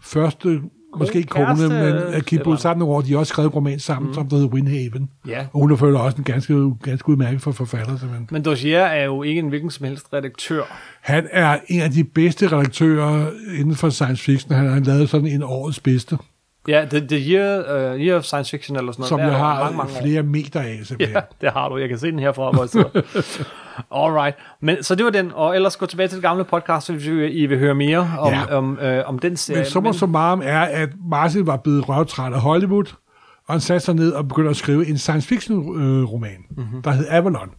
[0.03, 0.61] første
[0.97, 3.01] måske ikke kone, men nogle år.
[3.01, 4.15] De har også skrevet roman sammen, mm.
[4.15, 5.11] som der hedder Windhaven.
[5.29, 5.47] Ja.
[5.53, 7.97] Og hun er følt også en ganske, ganske udmærket for forfatter.
[7.99, 8.29] Simpelthen.
[8.31, 10.63] Men Dossier er jo ikke en hvilken som helst redaktør.
[11.01, 13.27] Han er en af de bedste redaktører
[13.59, 14.55] inden for science fiction.
[14.55, 16.19] Han har lavet sådan en årets bedste.
[16.69, 19.09] Ja, The, the year, uh, year of Science Fiction eller sådan noget.
[19.09, 21.17] Som jeg har mange, mange flere meter af, simpelthen.
[21.17, 21.79] Ja, det har du.
[21.79, 23.03] Jeg kan se den herfra, hvor jeg sidder.
[23.91, 24.37] Alright.
[24.61, 27.47] Men, så det var den, og ellers gå tilbage til det gamle podcast, hvis I
[27.47, 28.57] vil høre mere om, ja.
[28.57, 29.59] om, øh, om den serie.
[29.61, 32.95] Men summa summarum er, at Martin var blevet røvtræt af Hollywood,
[33.47, 36.83] og han satte sig ned og begyndte at skrive en science fiction øh, roman, mm-hmm.
[36.83, 37.51] der hed Avalon.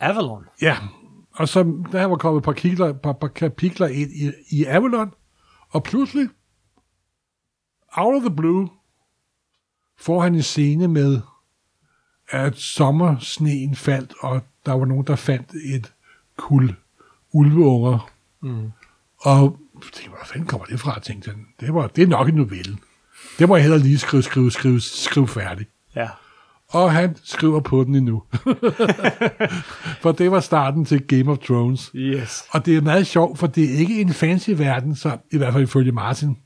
[0.00, 0.44] Avalon?
[0.62, 0.76] Ja,
[1.34, 5.12] og så der var kommet et par, kigler, par, par kapitler ind i, i Avalon,
[5.70, 6.28] og pludselig,
[7.96, 8.68] out of the blue,
[9.98, 11.20] får han en scene med,
[12.30, 15.92] at sommersneen faldt, og der var nogen, der fandt et
[16.36, 16.74] kul
[17.32, 18.10] ulveunger.
[18.42, 18.72] Mm.
[19.20, 19.58] Og
[19.92, 21.46] tænkte, hvor fanden kommer det fra, tænkte han.
[21.60, 22.76] Det, var, det er nok en novelle.
[23.38, 25.70] Det må jeg hellere lige skrive, skrive, skrive, skrive færdigt.
[25.96, 26.08] Ja.
[26.68, 28.22] Og han skriver på den endnu.
[30.02, 31.90] for det var starten til Game of Thrones.
[31.94, 32.44] Yes.
[32.50, 35.52] Og det er meget sjovt, for det er ikke en fancy verden, så i hvert
[35.52, 36.36] fald ifølge Martin.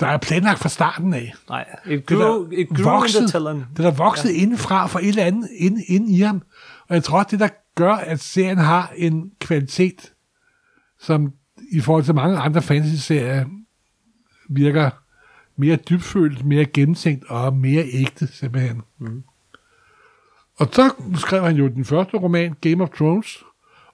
[0.00, 1.34] Der er planlagt fra starten af.
[1.48, 3.64] Nej, it Det grew, der in vokset, talent.
[3.76, 3.92] det der
[4.24, 4.30] ja.
[4.30, 6.42] indenfra for et eller andet ind, ind i ham.
[6.88, 10.12] Og jeg tror, det der gør, at serien har en kvalitet,
[10.98, 11.32] som
[11.72, 13.46] i forhold til mange andre fantasy-serier
[14.48, 14.90] virker
[15.56, 18.82] mere dybfølt, mere gennemtænkt og mere ægte, simpelthen.
[18.98, 19.24] Mm.
[20.56, 23.44] Og så skrev han jo den første roman, Game of Thrones,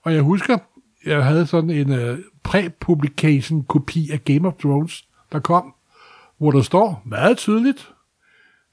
[0.03, 0.59] og jeg husker,
[1.07, 2.19] jeg havde sådan en uh,
[2.49, 5.75] pre-publication kopi af Game of Thrones, der kom,
[6.39, 7.93] hvor der står meget tydeligt,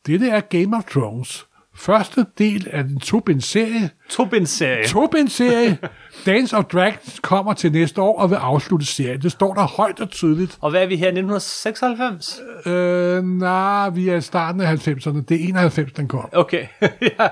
[0.05, 1.47] dette er Game of Thrones.
[1.85, 3.89] Første del af den to-bind-serie.
[4.09, 4.87] Tobin-serie.
[4.87, 5.77] To-bind-serie.
[6.25, 9.21] Dance of Dragons kommer til næste år og vil afslutte serien.
[9.21, 10.57] Det står der højt og tydeligt.
[10.61, 12.39] Og hvad er vi her, 1996?
[12.65, 15.21] Øh, nej, vi er i starten af 90'erne.
[15.29, 16.29] Det er 91, den kom.
[16.33, 16.67] Okay,
[17.19, 17.27] ja.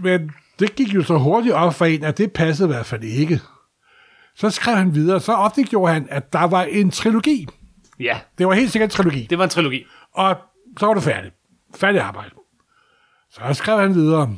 [0.00, 3.02] Men det gik jo så hurtigt op for en, at det passede i hvert fald
[3.04, 3.40] ikke.
[4.36, 7.46] Så skrev han videre, så opdagede han, at der var en trilogi.
[8.00, 9.26] Ja, Det var helt sikkert en trilogi.
[9.30, 9.84] det var en trilogi.
[10.14, 10.36] Og
[10.78, 11.34] så var det færdigt.
[11.76, 12.30] Færdig arbejde.
[13.36, 14.36] Så skrev han videre.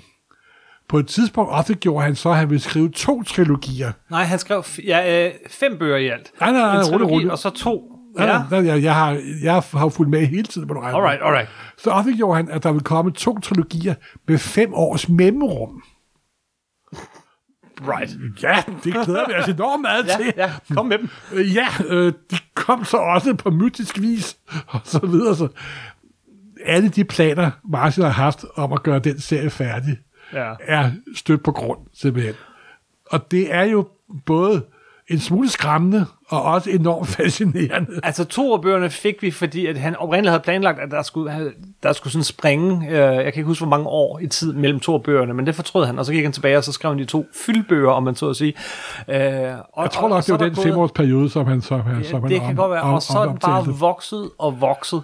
[0.88, 3.92] På et tidspunkt offentliggjorde han så, at han ville skrive to trilogier.
[4.10, 6.30] Nej, han skrev ja, øh, fem bøger i alt.
[6.40, 7.30] Nej, nej, nej, en rolig, trilogi, rolig.
[7.32, 7.92] og så to.
[8.18, 8.24] Ja.
[8.24, 10.98] Ja, Jeg, jeg, jeg, har, jeg har jo fulgt med hele tiden, må du regne
[10.98, 11.08] med.
[11.08, 11.48] alright, alright.
[11.78, 13.94] Så offentliggjorde han, at der ville komme to trilogier
[14.28, 15.82] med fem års mellemrum.
[17.88, 18.10] Right.
[18.42, 20.32] Ja, det glæder vi os enormt meget Ja, til.
[20.36, 21.08] ja, kom med dem.
[21.32, 24.36] Øh, Ja, øh, de kom så også på mytisk vis,
[24.68, 25.36] og så videre.
[25.36, 25.48] Så
[26.66, 29.96] alle de planer, Martin har haft om at gøre den serie færdig,
[30.32, 30.52] Ja.
[30.60, 32.34] er stødt på grund, simpelthen.
[33.10, 33.86] Og det er jo
[34.26, 34.62] både
[35.08, 38.00] en smule skræmmende, og også enormt fascinerende.
[38.02, 41.52] Altså to af bøgerne fik vi, fordi at han oprindeligt havde planlagt, at der skulle,
[41.82, 44.80] der skulle sådan springe, øh, jeg kan ikke huske, hvor mange år i tid mellem
[44.80, 46.90] to af bøgerne, men det fortrød han, og så gik han tilbage, og så skrev
[46.92, 48.54] han de to fyldbøger, om man så at sige.
[49.08, 49.16] Øh,
[49.72, 52.40] og, Jeg tror nok, det var den femårsperiode, som han, som, han, som han det
[52.40, 55.02] kan om- godt være, om- og så er den bare vokset og vokset.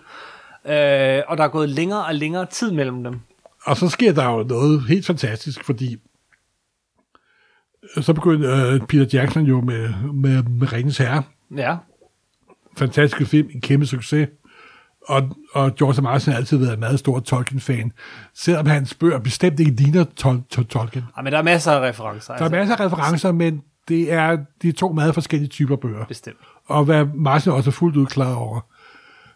[0.67, 3.21] Øh, og der er gået længere og længere tid mellem dem.
[3.65, 5.97] Og så sker der jo noget helt fantastisk, fordi
[8.01, 11.23] så begyndte øh, Peter Jackson jo med, med, med Ringens Herre.
[11.57, 11.77] Ja,
[12.77, 14.29] Fantastisk film, en kæmpe succes.
[15.09, 17.93] Og, og George Martin har altid været en meget stor Tolkien-fan,
[18.35, 21.05] selvom hans bøger bestemt ikke ligner Tol- Tol- Tolkien.
[21.17, 22.37] Ej, men der er masser af referencer.
[22.37, 26.05] Der er masser af referencer, men det er de to meget forskellige typer bøger.
[26.05, 26.37] Bestemt.
[26.67, 28.61] Og hvad Martin også er fuldt ud klar over.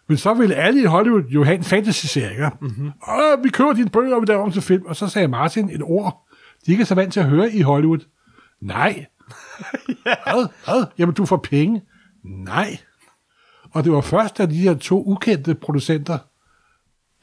[0.09, 2.31] Men så ville alle i Hollywood jo have en fantasy-serie.
[2.31, 2.49] ikke?
[2.61, 2.91] Mhm.
[3.01, 4.85] Og vi køber dine bøger, og vi laver om til film.
[4.85, 6.27] Og så sagde Martin et ord,
[6.65, 7.99] de ikke er så vant til at høre i Hollywood.
[8.61, 9.05] Nej.
[10.03, 10.47] Hvad?
[10.65, 10.85] Hvad?
[10.97, 11.81] Jamen, du får penge.
[12.23, 12.77] Nej.
[13.71, 16.17] Og det var først, da de her to ukendte producenter,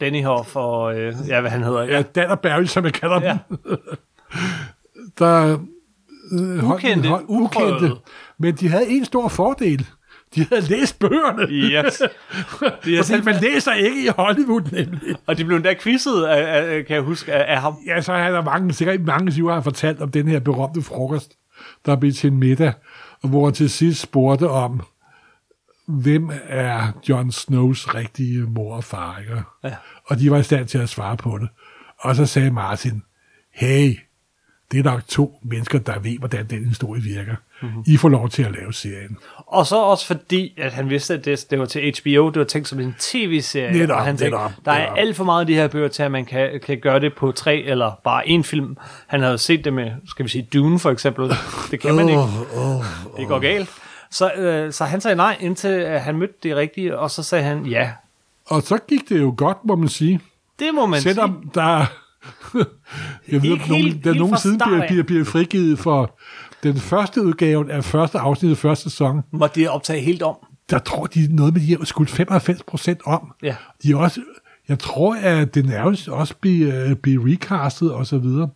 [0.01, 1.82] Danny Hoff og, øh, ja, hvad han hedder.
[1.82, 3.39] ja, Dan og Barry, som jeg kalder Ja.
[3.49, 3.59] dem,
[5.18, 5.59] der
[6.32, 7.97] øh, Ukendte, holdt- uprøvede.
[8.39, 9.87] Men de havde en stor fordel.
[10.37, 11.43] De havde læst bøgerne.
[11.53, 12.03] Yes.
[12.61, 15.16] Har Fordi man læser ikke i Hollywood, nemlig.
[15.26, 17.76] og de blev endda quizzet, af, af, kan jeg huske, af, af ham.
[17.87, 21.32] Ja, så har der mange, sikkert mange sider har fortalt om den her berømte frokost,
[21.87, 22.72] der blev til en middag,
[23.22, 24.80] og hvor han til sidst spurgte om,
[25.89, 29.43] hvem er Jon Snows rigtige mor og far, ikke?
[29.64, 29.74] Ja.
[30.07, 31.49] Og de var i stand til at svare på det.
[31.99, 33.03] Og så sagde Martin,
[33.55, 33.95] hey,
[34.72, 37.32] det er nok to mennesker, der ved, hvordan den historie virker.
[37.62, 37.70] Mhm.
[37.70, 37.84] Mm-hmm.
[37.86, 39.16] I får lov til at lave serien.
[39.46, 42.44] Og så også fordi, at han vidste, at det, det var til HBO, det var
[42.44, 43.72] tænkt som en tv-serie.
[43.72, 44.98] Netop, og han tænkte, netop, der er netop.
[44.98, 47.32] alt for meget af de her bøger til, at man kan, kan gøre det på
[47.32, 48.76] tre eller bare en film.
[49.06, 51.32] Han havde set det med, skal vi sige, Dune for eksempel.
[51.70, 52.20] Det kan man ikke.
[52.20, 52.84] oh,
[53.18, 53.70] Det går galt.
[54.10, 57.44] Så, øh, så han sagde nej, indtil øh, han mødte det rigtige, og så sagde
[57.44, 57.90] han ja.
[58.46, 60.20] Og så gik det jo godt, må man sige.
[60.58, 61.14] Det må man sige.
[61.14, 61.86] Selvom der...
[63.33, 66.18] jeg ved, at nogen, helt- der helt nogen fra siden bliver, bliver, bliver frigivet for
[66.62, 69.22] den første udgave af første afsnit af første sæson.
[69.33, 70.37] Måtte det optage helt om.
[70.70, 73.33] Der tror de noget med, de har skudt 95 procent om.
[73.43, 73.57] Ja.
[73.83, 74.20] De er også,
[74.68, 78.49] jeg tror, at det nærmest også bliver, bliver recastet og så videre.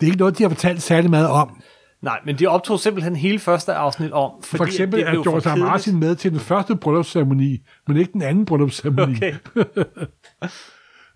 [0.00, 1.62] Det er ikke noget, de har fortalt særlig meget om.
[2.02, 4.30] Nej, men de optog simpelthen hele første afsnit om.
[4.42, 5.64] Fordi For eksempel at er det for George R.
[5.64, 7.58] Martin med til den første bryllupsceremoni,
[7.88, 9.16] men ikke den anden bryllupsceremoni.
[9.16, 9.34] Okay.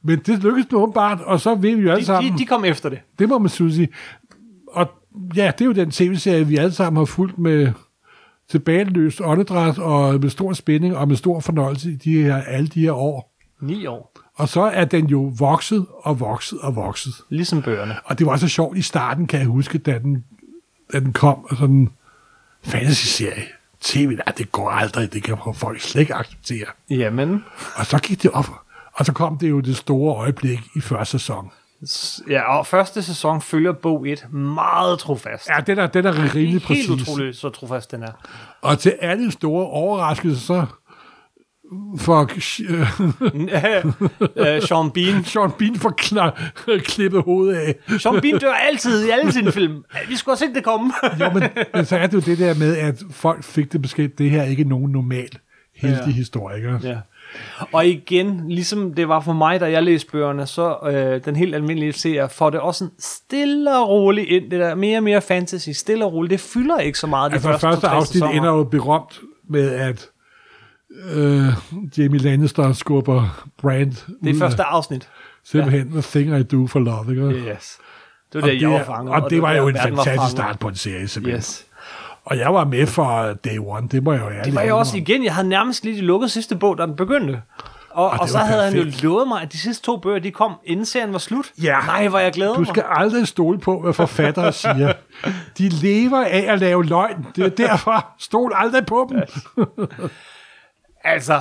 [0.05, 2.33] Men det lykkedes nu åbenbart, og så ved vi jo alle De, sammen...
[2.33, 2.99] de, de kom efter det.
[3.19, 3.89] Det må man sige.
[4.67, 4.91] Og
[5.37, 7.73] ja, det er jo den tv-serie, vi alle sammen har fulgt med
[8.51, 12.81] tilbageløst åndedræt og med stor spænding og med stor fornøjelse i de her, alle de
[12.81, 13.35] her år.
[13.61, 14.13] Ni år.
[14.35, 17.15] Og så er den jo vokset og vokset og vokset.
[17.29, 17.95] Ligesom bøgerne.
[18.05, 20.25] Og det var så sjovt i starten, kan jeg huske, da den,
[20.93, 21.45] da den kom.
[21.45, 21.91] Og sådan,
[22.63, 23.43] fantasy-serie.
[23.81, 26.67] TV, nej, det går aldrig, det kan folk slet ikke acceptere.
[26.91, 27.45] Jamen,
[27.77, 28.47] Og så gik det op,
[28.95, 31.51] og så kom det jo det store øjeblik i første sæson.
[32.31, 35.49] ja, og første sæson følger bog 1 meget trofast.
[35.49, 36.89] Ja, den er, den er Det er rimelig helt præcis.
[36.91, 38.13] utroligt, så trofast den er.
[38.63, 40.67] Og til alle store overraskelser, så
[41.99, 42.29] for uh,
[44.69, 45.25] Sean Bean.
[45.25, 47.75] Sean Bean får kla- klippet hovedet af.
[48.01, 49.85] Sean Bean dør altid i alle sine film.
[50.09, 50.93] Vi skulle have set det komme.
[51.21, 51.43] Jo, men,
[51.75, 54.43] men så er det jo det der med, at folk fik det besked, det her
[54.43, 55.29] er ikke nogen normal
[55.77, 56.13] heldig Ja.
[56.13, 56.57] historie.
[56.57, 56.79] Ikke?
[56.83, 56.97] ja.
[57.73, 61.55] Og igen, ligesom det var for mig, da jeg læste bøgerne, så øh, den helt
[61.55, 64.51] almindelige seer får det også sådan stille og roligt ind.
[64.51, 66.31] Det der mere og mere fantasy, stille og roligt.
[66.31, 68.33] Det fylder ikke så meget Altså, første, første to-tre afsnit sæsoner.
[68.33, 70.09] ender jo berømt med, at
[71.15, 71.47] øh,
[71.99, 73.93] Jamie Lannister skubber Brand
[74.25, 75.09] Det er første afsnit.
[75.45, 77.11] simpelthen The Thing I Do for Love.
[77.11, 77.51] Ikke?
[77.51, 77.79] Yes.
[78.33, 79.15] Det var og det, jeg var det, fanget.
[79.15, 81.39] og det var der, jo en var fantastisk start på en serie, simpelthen.
[81.39, 81.67] Yes.
[82.25, 84.79] Og jeg var med fra day one, det må jeg jo ærligt Det var indrømme.
[84.81, 87.43] også igen, jeg havde nærmest lige lukket sidste bog, da den begyndte.
[87.91, 89.03] Og, og, og så havde han jo perfekt.
[89.03, 91.47] lovet mig, at de sidste to bøger, de kom, inden serien var slut.
[91.63, 91.79] Ja.
[91.87, 94.93] Nej, hvor jeg glæder Du skal aldrig stole på, hvad forfattere siger.
[95.59, 97.27] De lever af at lave løgn.
[97.37, 98.07] Det er derfor.
[98.19, 99.23] Stol aldrig på dem.
[101.07, 101.41] Altså,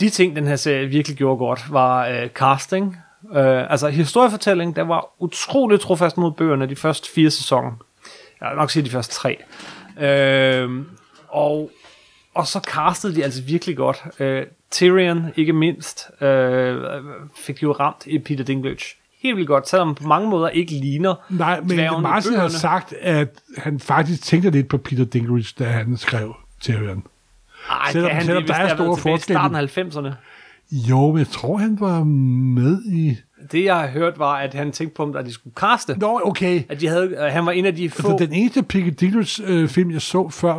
[0.00, 2.96] de ting, den her serie virkelig gjorde godt, var øh, casting.
[3.34, 7.70] Øh, altså, historiefortælling, der var utroligt trofast mod bøgerne de første fire sæsoner.
[8.40, 9.38] Jeg vil nok sige de første tre.
[10.00, 10.70] Øh,
[11.28, 11.70] og,
[12.34, 13.96] og så castede de altså virkelig godt.
[14.20, 16.76] Øh, Tyrion, ikke mindst, øh,
[17.36, 18.96] fik jo ramt i Peter Dinklage.
[19.22, 23.28] Helt vildt godt, selvom på mange måder ikke ligner Nej, men Martin har sagt, at
[23.58, 27.02] han faktisk tænkte lidt på Peter Dinklage, da han skrev Tyrion.
[27.70, 29.38] Ej, Selvom- han selvom det, der er store tilbage i forskelle.
[29.38, 30.14] starten af 90'erne?
[30.72, 33.16] Jo, men jeg tror, han var med i...
[33.52, 35.96] Det, jeg har hørt, var, at han tænkte på, om at de skulle kaste.
[35.98, 36.62] Nå, okay.
[36.68, 38.02] At de havde, at han var en af de få...
[38.02, 40.54] For den eneste Peter Dinklage-film, jeg så før,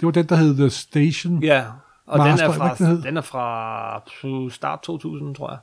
[0.00, 1.42] det var den, der hed The Station.
[1.42, 1.64] Ja,
[2.06, 5.58] og Master, den er, fra, den den er fra start 2000, tror jeg.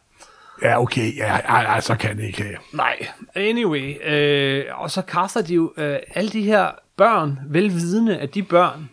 [0.62, 1.18] Ja, okay.
[1.18, 2.58] Ja, ja, ja, så kan det ikke.
[2.74, 3.96] Nej, anyway.
[4.06, 8.90] Øh, og så kaster de jo øh, alle de her børn, velvidende, at de børn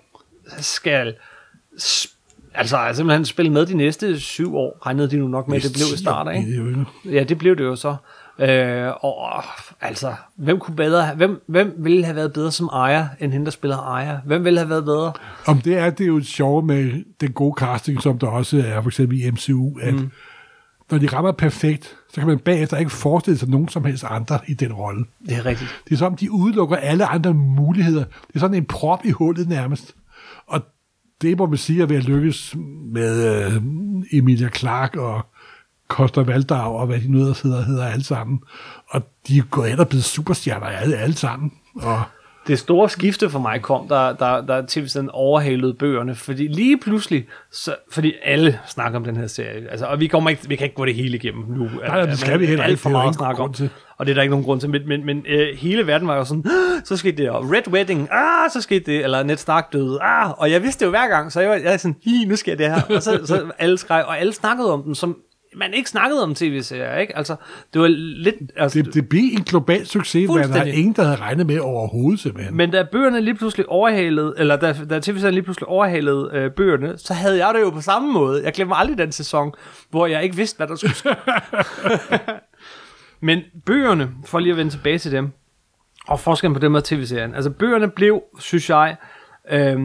[0.58, 1.14] skal
[1.80, 2.14] s-
[2.54, 5.72] altså simpelthen spille med de næste syv år, regnede de nu nok med, at det
[5.72, 6.86] blev i starten, ikke?
[7.04, 7.96] Ja, det blev det jo så.
[8.38, 9.42] Øh, og og,
[9.80, 13.50] altså, hvem kunne bedre, hvem, hvem ville have været bedre som ejer, end hende, der
[13.50, 14.18] spiller ejer?
[14.24, 15.12] Hvem ville have været bedre?
[15.46, 18.82] Om det er, det er jo sjovt med den gode casting, som der også er
[18.82, 20.10] for eksempel i MCU, at mm.
[20.90, 24.38] når de rammer perfekt, så kan man bagefter ikke forestille sig nogen som helst andre
[24.46, 25.04] i den rolle.
[25.28, 25.82] Det er rigtigt.
[25.84, 28.04] Det er som, de udelukker alle andre muligheder.
[28.04, 29.94] Det er sådan en prop i hullet nærmest.
[30.46, 30.60] Og
[31.22, 32.56] det må man sige at være lykkes
[32.92, 33.62] med øh,
[34.12, 35.26] Emilia Clark og
[35.88, 38.40] Costa Valdau og hvad de nu hedder, hedder alle sammen.
[38.88, 41.52] Og de er gået ind og blevet superstjerner alle, alle sammen.
[41.74, 42.02] Og
[42.46, 47.26] det store skifte for mig kom, da, da, da tv-serien overhalede bøgerne, fordi lige pludselig,
[47.52, 50.64] så, fordi alle snakker om den her serie, altså, og vi, kommer ikke, vi kan
[50.64, 51.68] ikke gå det hele igennem nu.
[51.86, 52.80] nej, det skal vi heller ikke.
[52.80, 53.70] for der meget ingen snak om, til.
[53.98, 56.16] og det er der ikke nogen grund til, men, men, men øh, hele verden var
[56.16, 59.36] jo sådan, "Ah, så skete det, og Red Wedding, ah, så skete det, eller Ned
[59.36, 61.76] Stark døde, ah, og jeg vidste det jo hver gang, så jeg var, jeg var
[61.76, 64.82] sådan, hi, nu sker det her, og så, så alle skreg, og alle snakkede om
[64.82, 65.16] den, som
[65.56, 67.16] man ikke snakkede om tv-serier, ikke?
[67.16, 67.36] Altså,
[67.72, 68.36] det var lidt...
[68.56, 71.58] Altså, det, det blev en global succes, hvad der er ingen, der havde regnet med
[71.58, 72.56] overhovedet simpelthen.
[72.56, 76.98] Men da bøgerne lige pludselig overhalede, eller da, da tv-serien lige pludselig overhalede øh, bøgerne,
[76.98, 78.44] så havde jeg det jo på samme måde.
[78.44, 79.52] Jeg glemmer aldrig den sæson,
[79.90, 81.08] hvor jeg ikke vidste, hvad der skulle ske.
[83.26, 85.30] Men bøgerne, for lige at vende tilbage til dem,
[86.06, 87.34] og forskellen på dem og tv-serien.
[87.34, 88.96] Altså bøgerne blev, synes jeg,
[89.50, 89.80] øh,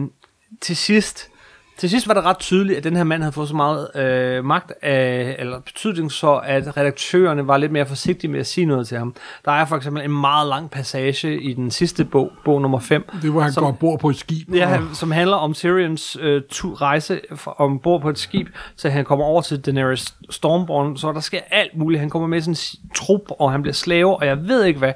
[0.60, 1.30] til sidst,
[1.78, 4.44] til sidst var det ret tydeligt, at den her mand havde fået så meget øh,
[4.44, 8.88] magt af, eller betydning så, at redaktørerne var lidt mere forsigtige med at sige noget
[8.88, 9.14] til ham.
[9.44, 13.04] Der er for eksempel en meget lang passage i den sidste bog, bog nummer 5,
[13.22, 14.54] det var, han som- går ombord på et skib.
[14.54, 19.04] Ja, og, som handler om Tyrions øh, tu- rejse ombord på et skib, så han
[19.04, 22.00] kommer over til Daenerys Stormborn, så der sker alt muligt.
[22.00, 24.64] Han kommer med i sådan en s- trup, og han bliver slave, og jeg ved
[24.64, 24.92] ikke hvad.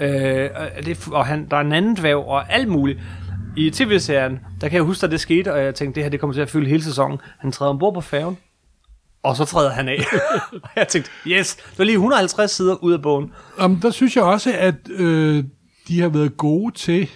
[0.00, 0.48] Øh,
[0.78, 2.98] og det, og han, der er en anden dværg, og alt muligt.
[3.56, 6.20] I tv-serien, der kan jeg huske, at det skete, og jeg tænkte, det her det
[6.20, 7.18] kommer til at fylde hele sæsonen.
[7.38, 8.38] Han træder ombord på færgen,
[9.22, 9.98] og så træder han af.
[10.62, 13.32] og jeg tænkte, yes, det var lige 150 sider ud af bogen.
[13.58, 15.44] Om, der synes jeg også, at øh,
[15.88, 17.10] de har været gode til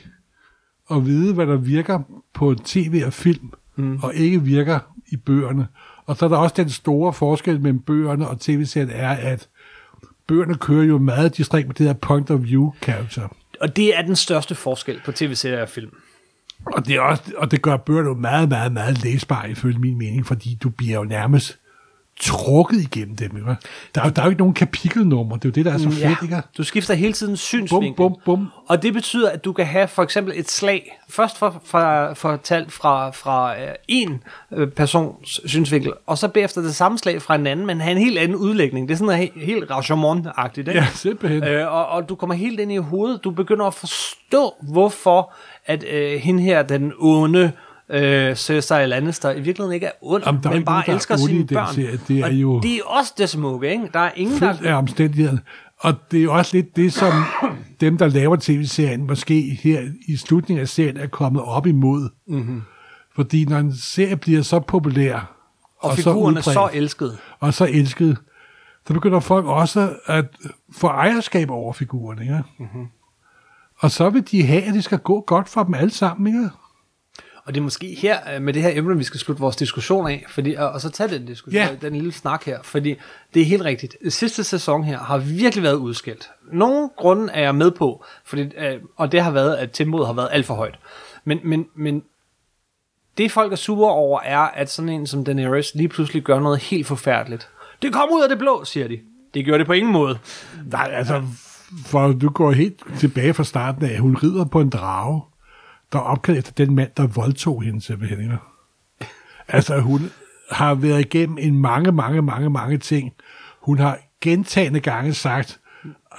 [0.91, 2.01] at vide, hvad der virker
[2.35, 3.99] på tv og film, mm.
[4.03, 4.79] og ikke virker
[5.13, 5.67] i bøgerne.
[6.07, 9.49] Og så er der også den store forskel mellem bøgerne og tv-serien er, at
[10.27, 13.29] bøgerne kører jo meget distrikt med det der point of view character.
[13.61, 15.91] Og det er den største forskel på tv-serier og film.
[16.67, 19.99] Og det, er også, og det gør bøgerne jo meget, meget, meget læsbare, ifølge min
[19.99, 21.59] mening, fordi du bliver jo nærmest
[22.21, 23.37] trukket igennem dem.
[23.37, 23.57] Ikke?
[23.95, 25.79] Der, er, jo- der er jo ikke nogen kapitelnummer, det er jo det, der er
[25.79, 26.23] så fedt.
[26.23, 26.43] Ikke?
[26.59, 27.95] Du skifter hele tiden synsvinkel.
[27.97, 28.49] Bum, bum, bum.
[28.69, 32.73] Og det betyder, at du kan have for eksempel et slag, først for, for, fortalt
[32.73, 37.47] fra, fra øh, en øh, persons synsvinkel, og så bagefter det samme slag fra en
[37.47, 38.89] anden, men have en helt anden udlægning.
[38.89, 40.59] Det er sådan noget he- helt Rashomon-agtigt.
[40.59, 40.73] Ikke?
[40.73, 41.45] Ja, simpelthen.
[41.45, 43.25] Øh, og, og du kommer helt ind i hovedet.
[43.25, 45.33] Du begynder at forstå, hvorfor
[45.67, 47.51] at øh, hende her, den onde øh,
[48.35, 50.95] Cersei Lannister, i virkeligheden ikke er ond, Jamen, der er men ikke bare nogen, er
[50.95, 51.75] elsker sine børn.
[51.75, 52.01] serie.
[52.09, 53.89] Det er og jo- det er også det smukke, ikke?
[53.93, 54.55] Der er ingen, der...
[54.65, 55.41] af omstændighederne.
[55.79, 57.13] Og det er jo også lidt det, som
[57.81, 62.09] dem, der laver tv-serien, måske her i slutningen af serien, er kommet op imod.
[62.29, 62.63] Mm-hmm.
[63.15, 65.15] Fordi når en serie bliver så populær,
[65.79, 67.19] og, og, figuren er så elsket.
[67.41, 68.19] og så elsket,
[68.87, 70.25] så begynder folk også at
[70.73, 72.23] få ejerskab over figurerne.
[72.23, 72.43] Ikke?
[72.59, 72.87] Mm-hmm.
[73.79, 76.27] Og så vil de have, at det skal gå godt for dem alle sammen.
[76.27, 76.51] Ikke?
[77.45, 80.09] Og det er måske her, øh, med det her emne, vi skal slutte vores diskussion
[80.09, 81.69] af, fordi, og, og så tage den diskussion, Ja.
[81.83, 82.95] den lille snak her, fordi
[83.35, 83.97] det er helt rigtigt.
[84.09, 86.31] Sidste sæson her har virkelig været udskilt.
[86.53, 90.13] Nogle grunde er jeg med på, fordi, øh, og det har været, at tempoet har
[90.15, 90.79] været alt for højt.
[91.25, 92.03] Men, men, men
[93.19, 96.59] det folk er sure over, er, at sådan en som Daenerys lige pludselig gør noget
[96.59, 97.49] helt forfærdeligt.
[97.83, 98.99] Det kom ud af det blå, siger de.
[99.35, 100.19] Det gjorde det på ingen måde.
[100.67, 101.23] Nej, altså,
[101.87, 105.23] for du går helt tilbage fra starten af, hun rider på en drage,
[105.93, 108.21] der er opkaldt efter den mand, der voldtog hende simpelthen.
[108.21, 108.37] Ikke?
[109.49, 110.01] Altså, hun
[110.51, 113.13] har været igennem en mange, mange, mange, mange ting.
[113.63, 115.61] Hun har gentagende gange sagt,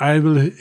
[0.01, 0.51] I will,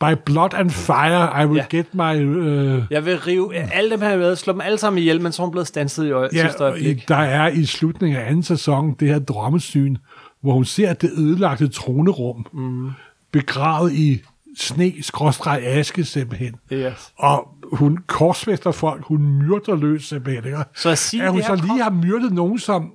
[0.00, 1.76] by blood and fire, I will Ja.
[1.76, 2.24] get my...
[2.24, 5.42] Uh, Jeg vil rive alle dem her med, slå dem alle sammen ihjel, men så
[5.42, 7.08] er hun blevet stanset i øje, ja, sidste øjeblik.
[7.08, 9.96] der er i slutningen af anden sæson det her drømmesyn,
[10.40, 12.90] hvor hun ser det ødelagte tronerum, mm.
[13.32, 14.22] begravet i
[14.56, 16.54] sne, skråstreg aske simpelthen.
[16.72, 17.12] Yes.
[17.18, 20.44] Og hun korsfæster folk, hun myrder løs simpelthen.
[20.44, 20.58] Ikke?
[20.76, 22.92] Så at sige, at hun så lige har myrdet nogen, som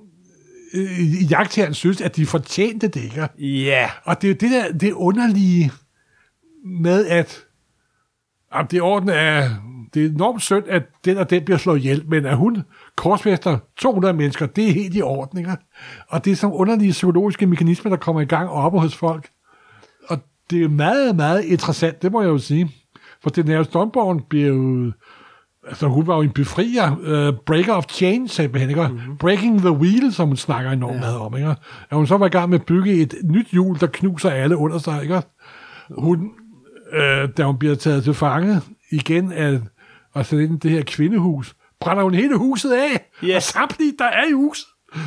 [0.74, 3.02] øh, i jagttageren synes, at de fortjente det.
[3.02, 3.28] Ikke?
[3.38, 3.90] Ja.
[4.04, 5.72] Og det er jo det der det underlige
[6.64, 7.44] med, at
[8.52, 9.50] at det orden er,
[9.94, 12.62] det er enormt synd, at den og den bliver slået ihjel, men at hun
[12.96, 15.38] korsfæster 200 mennesker, det er helt i orden.
[15.38, 15.56] Ikke?
[16.08, 19.28] Og det er sådan underlige psykologiske mekanismer, der kommer i gang oppe hos folk.
[20.50, 22.70] Og det er meget, meget interessant, det må jeg jo sige.
[23.22, 24.92] For den her Stormborn bliver jo...
[25.68, 28.88] Altså, hun var jo en befrier, uh, breaker of chain, simpelthen, ikke?
[28.88, 29.16] Mm-hmm.
[29.16, 31.00] Breaking the wheel, som hun snakker enormt ja.
[31.00, 31.48] meget om, ikke?
[31.90, 34.56] At hun så var i gang med at bygge et nyt hjul, der knuser alle
[34.56, 35.22] under sig, ikke?
[35.98, 36.30] Hun,
[36.92, 38.60] øh, da hun bliver taget til fange
[38.92, 39.60] igen af
[40.14, 43.36] at sætte ind i det her kvindehus, brænder hun hele huset af, Ja.
[43.36, 44.66] og samtlige, der er i huset,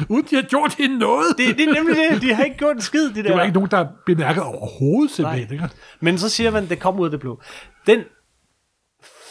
[0.10, 1.26] uden de har gjort hende noget.
[1.38, 2.22] Det, det er nemlig det.
[2.22, 3.22] De har ikke gjort en skid, de der.
[3.24, 5.70] det var ikke nogen, der bemærkede overhovedet, simpelthen, ikke?
[6.00, 7.42] Men så siger man, det kom ud af det blå.
[7.88, 8.00] Den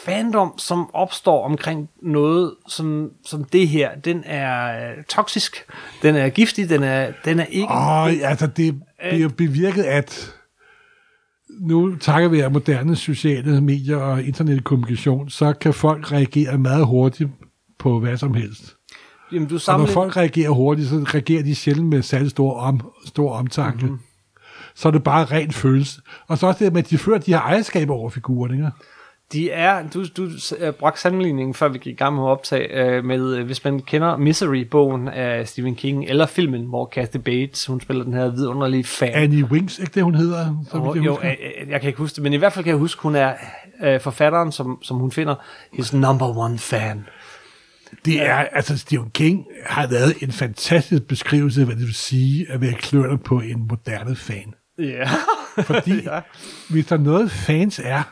[0.05, 5.65] fandom, som opstår omkring noget som, som det her, den er øh, toksisk,
[6.01, 7.67] den er giftig, den er, den er ikke...
[7.67, 8.81] Og altså, det
[9.11, 10.33] bliver bevirket, at
[11.59, 17.29] nu takker vi af moderne sociale medier og internetkommunikation, så kan folk reagere meget hurtigt
[17.79, 18.75] på hvad som helst.
[19.33, 19.87] Jamen, du Og når samler...
[19.87, 23.85] folk reagerer hurtigt, så reagerer de sjældent med særlig stor, om, stor omtanke.
[23.85, 23.99] Mm-hmm.
[24.75, 26.01] Så er det bare ren følelse.
[26.27, 28.53] Og så også det med, at de føler, at de har ejerskab over figuren.
[28.53, 28.69] Ikke?
[29.33, 32.97] De er, du, du uh, bragte sammenligningen, før vi gik i gang med at optage,
[32.97, 37.65] uh, med, uh, hvis man kender Misery-bogen af Stephen King, eller filmen, hvor Kathy Bates,
[37.65, 39.11] hun spiller den her vidunderlige fan.
[39.13, 40.65] Annie Wings, ikke det, hun hedder?
[40.71, 41.29] Så vidt jeg jo, øh,
[41.61, 43.33] øh, jeg kan ikke huske det, men i hvert fald kan jeg huske, hun er
[43.83, 45.35] øh, forfatteren, som, som hun finder,
[45.73, 47.05] his number one fan.
[48.05, 52.51] Det er, altså Stephen King har lavet en fantastisk beskrivelse af, hvad det vil sige
[52.51, 54.53] at være kløerne på en moderne fan.
[54.77, 55.09] Ja.
[55.63, 56.19] Fordi ja.
[56.69, 58.03] hvis der er noget fans er,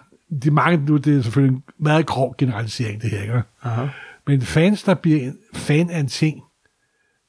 [0.44, 3.42] de mange nu, det er selvfølgelig en meget grov generalisering, det her, ikke?
[3.64, 3.88] Aha.
[4.28, 6.42] Men fans, der bliver en fan af en ting,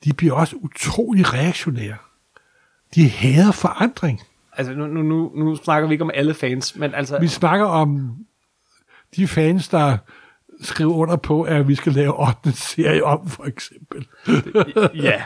[0.04, 1.96] de bliver også utrolig reaktionære.
[2.94, 4.20] De hader forandring.
[4.56, 7.18] Altså, nu, nu, nu, nu snakker vi ikke om alle fans, men altså...
[7.18, 8.16] Vi snakker om
[9.16, 9.98] de fans, der
[10.60, 12.52] skriver under på, at vi skal lave 8.
[12.52, 14.06] serie om, for eksempel.
[14.94, 15.22] ja.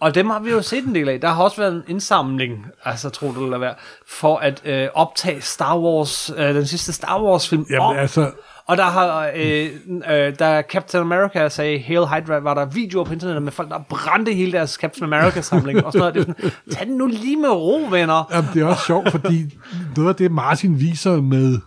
[0.00, 1.20] Og dem har vi jo set en del af.
[1.20, 3.74] Der har også været en indsamling, altså tro det eller være,
[4.08, 7.96] for at øh, optage Star Wars, øh, den sidste Star Wars film Jamen om.
[7.96, 8.30] altså,
[8.66, 9.68] Og der har, øh,
[10.10, 13.78] øh, da Captain America sagde Hail Hydra, var der videoer på internettet med folk, der
[13.88, 15.84] brændte hele deres Captain America-samling.
[15.84, 16.14] og sådan noget.
[16.14, 18.24] Det er sådan, tag den nu lige med ro, venner.
[18.34, 19.58] Jamen, det er også sjovt, fordi
[19.96, 21.58] noget af det, Martin viser med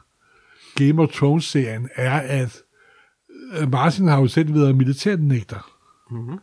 [0.76, 2.58] Game of Thrones-serien, er, at
[3.72, 5.72] Martin har jo selv været militærnægter.
[6.12, 6.38] Mm-hmm.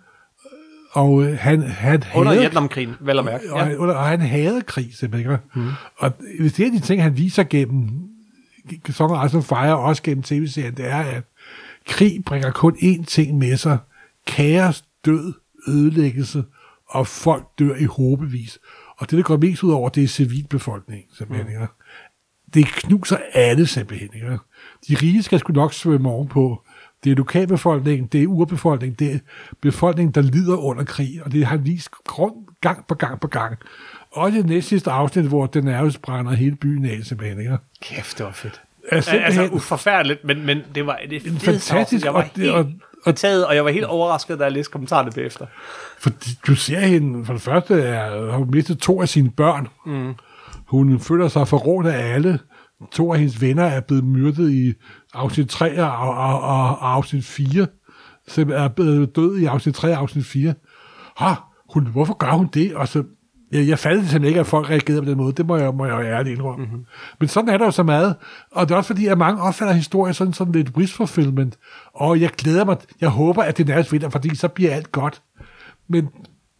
[0.92, 3.52] Og øh, han, han Under hader- Vietnamkrigen, vel at mærke.
[3.52, 3.78] og, Ja.
[3.78, 5.36] og, og han havde krig, simpelthen.
[5.54, 5.68] Mm.
[5.98, 7.88] Og hvis det er de ting, han viser gennem
[8.90, 11.22] Song of Ice Fire, og også gennem tv-serien, det er, at
[11.86, 13.78] krig bringer kun én ting med sig.
[14.26, 15.32] Kaos, død,
[15.68, 16.44] ødelæggelse
[16.88, 18.58] og folk dør i håbevis.
[18.98, 21.60] Og det, der går mest ud over, det er civilbefolkningen, simpelthen.
[21.60, 21.66] Mm.
[22.54, 24.08] Det knuser alle, simpelthen.
[24.14, 24.26] Ikke?
[24.88, 26.62] De rige skal sgu nok svømme ovenpå.
[27.06, 29.18] Det er lokalbefolkningen, det er urbefolkningen, det er
[29.60, 33.56] befolkningen, der lider under krig, og det har vist grund gang på gang på gang.
[34.12, 37.40] Også i det næste sidste afsnit, hvor den nærmest brænder hele byen af, simpelthen.
[37.40, 37.56] Ikke?
[37.82, 38.60] Kæft, det var fedt.
[39.04, 42.04] Simpelthen Altså, forfærdeligt, men, men det var det fedeste fantastisk.
[42.04, 42.66] Jeg var og helt og-
[43.04, 45.46] betaget, og jeg var helt overrasket, da jeg læste kommentarerne bagefter.
[45.98, 46.10] For
[46.46, 49.68] du ser hende, for det første er, har hun mistet to af sine børn.
[49.86, 50.14] Mm.
[50.66, 52.38] Hun føler sig forrådt af alle.
[52.92, 54.72] To af hendes venner er blevet myrdet i
[55.16, 57.66] afsnit 3 og, og, og, og afsnit 4.
[58.28, 60.54] Så er blevet død i afsnit 3 og afsnit 4.
[61.16, 61.34] Ha,
[61.72, 62.74] hun, hvorfor gør hun det?
[62.74, 63.04] Og så,
[63.52, 65.32] jeg, jeg faldt simpelthen ikke, at folk reagerede på den måde.
[65.32, 66.64] Det må jeg, må jeg jo ærligt indrømme.
[66.64, 66.84] Mm-hmm.
[67.20, 68.16] Men sådan er der jo så meget.
[68.52, 71.58] Og det er også fordi, at mange opfatter historier sådan, sådan lidt wish fulfillment.
[71.94, 75.22] Og jeg glæder mig, jeg håber, at det nærmest vinder, fordi så bliver alt godt.
[75.88, 76.08] Men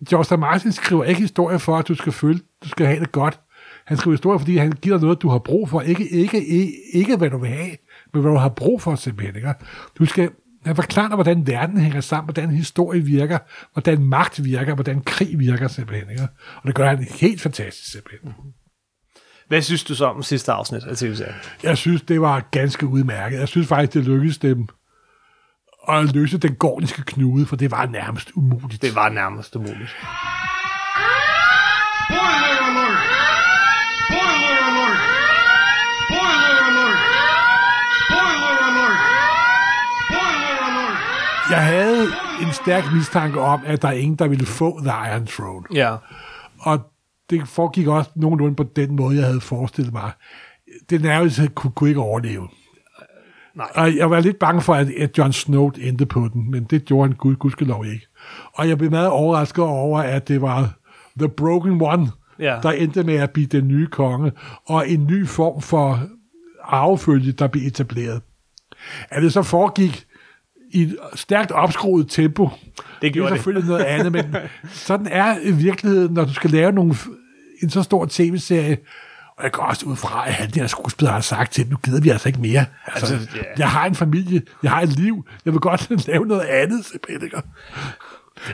[0.09, 0.37] George.
[0.37, 3.41] Martin skriver ikke historier for, at du skal føle, du skal have det godt.
[3.87, 5.81] Han skriver historier, fordi han giver dig noget, du har brug for.
[5.81, 7.71] Ikke, ikke, ikke, ikke hvad du vil have,
[8.17, 9.37] men hvad du har brug for simpelthen.
[9.37, 9.55] Ikke?
[9.99, 10.31] Du skal
[10.65, 13.39] han forklarer dig, hvordan verden hænger sammen, hvordan historie virker,
[13.73, 16.11] hvordan magt virker, hvordan krig virker simpelthen.
[16.11, 16.29] Ikke?
[16.57, 18.35] Og det gør han helt fantastisk simpelthen.
[19.49, 21.35] Hvad synes du så om sidste afsnit af tv-serien?
[21.63, 23.39] Jeg synes, det var ganske udmærket.
[23.39, 24.69] Jeg synes faktisk, det lykkedes dem
[25.89, 28.83] at løse den gordiske knude, for det var nærmest umuligt.
[28.83, 29.97] Det var nærmest umuligt.
[32.07, 32.99] Spoiler alert!
[34.07, 34.99] Spoiler alert!
[36.07, 36.99] Spoiler alert!
[38.07, 38.99] Spoiler alert!
[40.09, 41.36] Spoiler alert!
[41.51, 42.03] Jeg havde
[42.43, 45.65] en stærk mistanke om, at der er ingen, der ville få The Iron Throne.
[45.75, 45.97] Ja.
[46.59, 46.81] Og
[47.31, 50.11] det foregik også nogenlunde på den måde, jeg havde forestillet mig.
[50.91, 52.49] Det nærmest kunne, kunne ikke overleve.
[53.55, 53.67] Nej.
[53.75, 56.85] Og jeg var lidt bange for, at, at Jon Snow endte på den, men det
[56.85, 58.07] gjorde han gud, gudskelov ikke.
[58.55, 60.71] Og jeg blev meget overrasket over, at det var
[61.19, 62.59] The Broken One, Ja.
[62.63, 64.33] der endte med at blive den nye konge,
[64.67, 66.01] og en ny form for
[66.65, 68.23] arvefølge, der blev etableret.
[69.11, 70.06] At det så foregik
[70.71, 73.39] i et stærkt opskruet tempo, Det det er gjorde det.
[73.39, 74.37] selvfølgelig noget andet, men
[74.71, 76.95] sådan er i virkeligheden, når du skal lave nogle,
[77.63, 78.79] en så stor tv-serie,
[79.39, 82.01] og jeg går også ud fra, at han der skuespiller har sagt til nu gider
[82.01, 82.65] vi altså ikke mere.
[82.87, 83.43] Altså, Altså, ja.
[83.59, 87.37] Jeg har en familie, jeg har et liv, jeg vil godt lave noget andet, ikke?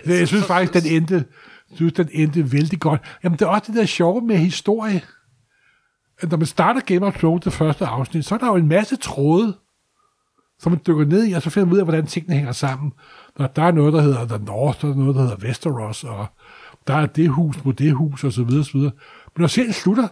[0.04, 1.24] Så Jeg synes faktisk, den endte,
[1.74, 3.00] synes, den endte vældig godt.
[3.24, 5.02] Jamen, det er også det der sjove med historie.
[6.20, 8.68] At når man starter Game of Thrones, det første afsnit, så er der jo en
[8.68, 9.56] masse tråde,
[10.62, 12.92] som man dykker ned i, og så finder man ud af, hvordan tingene hænger sammen.
[13.38, 16.26] Når der er noget, der hedder The North, der er noget, der hedder Westeros, og
[16.86, 18.92] der er det hus mod det hus, og så videre, så videre.
[19.36, 20.08] Men når serien slutter,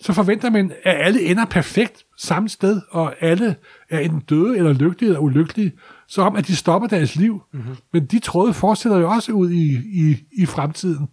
[0.00, 3.56] så forventer man, at alle ender perfekt samme sted, og alle
[3.90, 5.72] er enten døde eller lykkelige eller ulykkelige,
[6.08, 7.42] så om at de stopper deres liv.
[7.52, 7.76] Mm-hmm.
[7.92, 11.08] Men de tråde fortsætter jo også ud i, i, i fremtiden.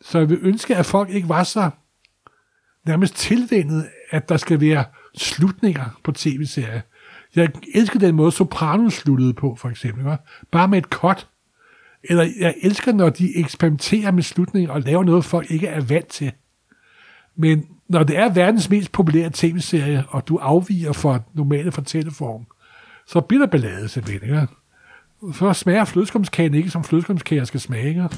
[0.00, 1.70] Så jeg vil ønske, at folk ikke var så
[2.86, 4.84] nærmest tilvendet, at der skal være
[5.16, 6.80] slutninger på tv-serier.
[7.36, 10.00] Jeg elsker den måde, Sopranos sluttede på, for eksempel.
[10.00, 10.16] Ikke?
[10.50, 11.28] Bare med et cut.
[12.04, 16.08] Eller jeg elsker, når de eksperimenterer med slutninger og laver noget, folk ikke er vant
[16.08, 16.32] til.
[17.36, 22.46] Men når det er verdens mest populære tv-serie, og du afviger fra normale fortælleform,
[23.06, 24.22] så bliver der ballade simpelthen.
[24.22, 24.46] Ikke?
[25.34, 27.88] Så smager flødeskumskagen ikke, som flødeskumskager skal smage.
[27.88, 28.08] Ikke?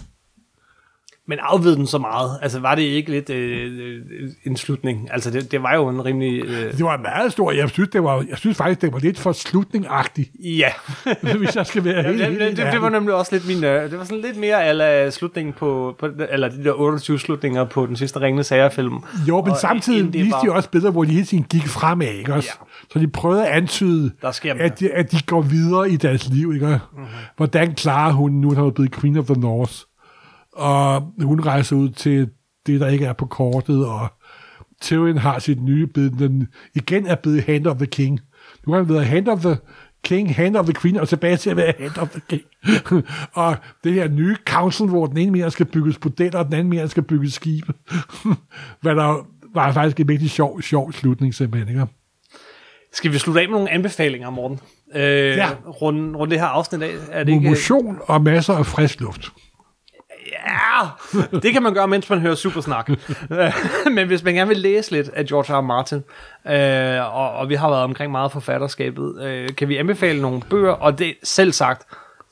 [1.29, 2.39] Men afved den så meget?
[2.43, 4.01] Altså, var det ikke lidt øh, øh,
[4.45, 5.09] en slutning?
[5.13, 6.45] Altså, det, det var jo en rimelig...
[6.45, 7.57] Øh, Det var meget stort.
[7.57, 10.69] Jeg synes, det var, jeg synes faktisk, det var lidt for slutningagtigt, ja.
[11.39, 13.47] hvis jeg skal være Ja, helt, det, helt det, det, det, var nemlig også lidt
[13.49, 13.65] min...
[13.65, 16.09] Øh, det var sådan lidt mere ala slutningen på, på...
[16.31, 18.99] Eller de der 28 slutninger på den sidste Ringende Sager-film.
[19.29, 22.07] Jo, men Og samtidig viste var- de også billeder, hvor de hele tiden gik fremad,
[22.09, 22.49] ikke også?
[22.61, 22.67] Ja.
[22.93, 24.63] Så de prøvede at antyde, Der sker mere.
[24.63, 26.67] at de, at de går videre i deres liv, ikke?
[26.67, 27.07] Mm-hmm.
[27.37, 29.73] Hvordan klarer hun nu, at hun er blevet Queen of the North?
[30.53, 32.29] Og hun rejser ud til
[32.67, 34.09] det, der ikke er på kortet, og
[34.81, 38.21] Tyrion har sit nye bid, den igen er blevet Hand of the King.
[38.67, 39.57] Nu har han været Hand of the
[40.05, 42.43] King, Hand of the Queen, og tilbage til at være Hand of the King.
[43.33, 46.69] og det her nye council, hvor den ene mere skal bygges modeller, og den anden
[46.69, 47.73] mere skal bygges skibe.
[48.83, 51.87] Hvad der var faktisk en rigtig sjov, sjov slutning simpelthen, ikke?
[52.93, 54.61] Skal vi slutte af med nogle anbefalinger, Morten?
[54.95, 55.03] Øh,
[55.37, 55.49] Ja.
[55.67, 56.93] Runde, runde det her afsnit af.
[57.11, 57.49] Er det ikke...
[57.49, 59.33] Motion og masser af frisk luft.
[60.27, 60.89] Ja,
[61.43, 62.91] det kan man gøre, mens man hører supersnak.
[63.97, 65.59] Men hvis man gerne vil læse lidt af George R.
[65.59, 65.61] R.
[65.61, 66.05] Martin,
[66.47, 70.73] øh, og, og vi har været omkring meget forfatterskabet, øh, kan vi anbefale nogle bøger,
[70.73, 71.87] og det selv sagt,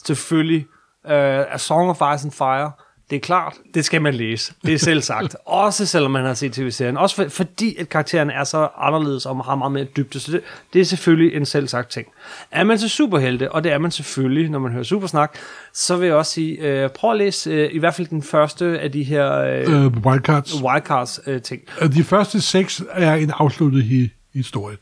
[0.04, 0.66] selvfølgelig,
[1.06, 2.70] øh, A Song of Ice and Fire,
[3.10, 4.52] det er klart, det skal man læse.
[4.66, 5.36] Det er selv sagt.
[5.46, 6.96] Også selvom man har set tv-serien.
[6.96, 10.20] Også for, fordi, at karaktererne er så anderledes og har meget mere dybde.
[10.20, 10.40] Så det,
[10.72, 12.06] det er selvfølgelig en selv sagt ting.
[12.50, 15.34] Er man til superhelte, og det er man selvfølgelig, når man hører supersnak,
[15.72, 18.80] så vil jeg også sige, øh, prøv at læse øh, i hvert fald den første
[18.80, 20.62] af de her øh, Øh, wildcards.
[20.62, 21.60] wildcards øh, ting.
[21.82, 24.76] Øh, De første seks er en afsluttet hi- historie.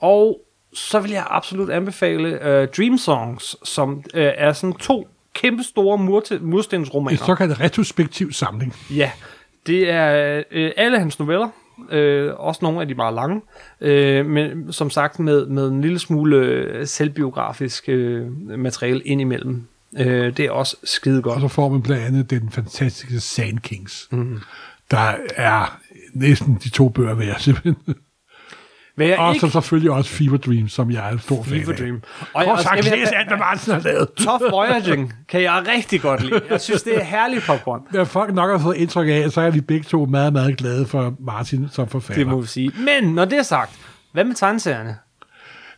[0.00, 0.40] Og
[0.74, 5.08] så vil jeg absolut anbefale øh, Dream Songs, som øh, er sådan to
[5.42, 7.16] kæmpe store En murstensromaner.
[7.16, 8.74] såkaldt retrospektiv samling.
[8.90, 9.10] Ja,
[9.66, 11.48] det er øh, alle hans noveller,
[11.90, 13.40] øh, også nogle af de meget lange,
[13.80, 18.26] øh, men som sagt med, med en lille smule øh, selvbiografisk øh,
[18.58, 19.62] materiale indimellem.
[19.98, 21.40] Øh, det er også skide Og godt.
[21.40, 24.08] så får man blandt andet den fantastiske Sand Kings.
[24.10, 24.38] Mm.
[24.90, 25.78] Der er
[26.14, 27.76] næsten de to bøger værd, simpelthen.
[28.96, 29.46] Hvad jeg Og ikke...
[29.46, 31.78] så selvfølgelig også Fever Dream, som jeg er en stor fan Fever af.
[31.78, 32.02] Dream.
[32.34, 34.08] Og jeg, skal vi læs have- alt, hvad Martin har lavet.
[34.18, 36.40] Tough Voyaging kan jeg rigtig godt lide.
[36.50, 37.80] Jeg synes, det er herlig popcorn.
[37.90, 40.86] Hvad folk nok har fået indtryk af, så er vi begge to meget, meget glade
[40.86, 42.24] for Martin som forfatter.
[42.24, 42.72] Det må vi sige.
[42.78, 43.70] Men når det er sagt,
[44.12, 44.96] hvad med tegneserierne?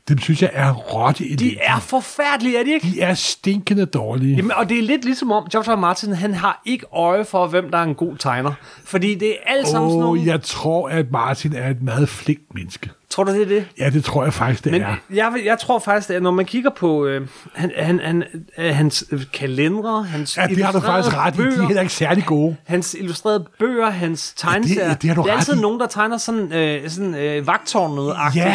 [0.09, 2.87] Dem synes jeg er rotte i De er forfærdelige, er de ikke?
[2.87, 4.37] De er stinkende dårlige.
[4.37, 5.77] Jamen, og det er lidt ligesom om, George R.
[5.77, 8.53] Martin, han har ikke øje for, hvem der er en god tegner.
[8.85, 10.23] Fordi det er alt sammen sådan nogle...
[10.27, 12.91] jeg tror, at Martin er et meget flink menneske.
[13.19, 13.67] Tror du, det er det?
[13.79, 14.95] Ja, det tror jeg faktisk, det Men er.
[15.15, 18.25] jeg, jeg tror faktisk, at når man kigger på øh, han, han, han,
[18.59, 21.37] øh, hans øh, kalendere, hans Ja, det har du faktisk ret i.
[21.39, 22.57] De er bøger, heller ikke særlig gode.
[22.67, 24.95] hans illustrerede bøger, hans tegneserier.
[24.95, 25.61] det har du det er altid i.
[25.61, 28.55] nogen, der tegner sådan, øh, sådan øh, vagtårnet Ja.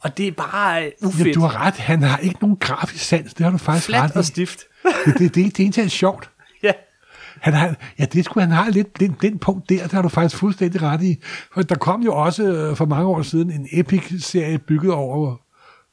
[0.00, 1.34] Og det er bare Ja, ufedt.
[1.34, 1.74] du har ret.
[1.74, 3.34] Han har ikke nogen grafisk sans.
[3.34, 4.24] Det har du faktisk Flat ret og i.
[4.24, 4.60] stift.
[5.06, 6.30] Det, det, det, det er sjovt.
[7.46, 7.50] Ja.
[7.50, 10.08] Han har, ja, det skulle han har lidt blind, blind punkt der, det har du
[10.08, 11.16] faktisk fuldstændig ret i.
[11.54, 15.36] For der kom jo også øh, for mange år siden en epic-serie bygget over,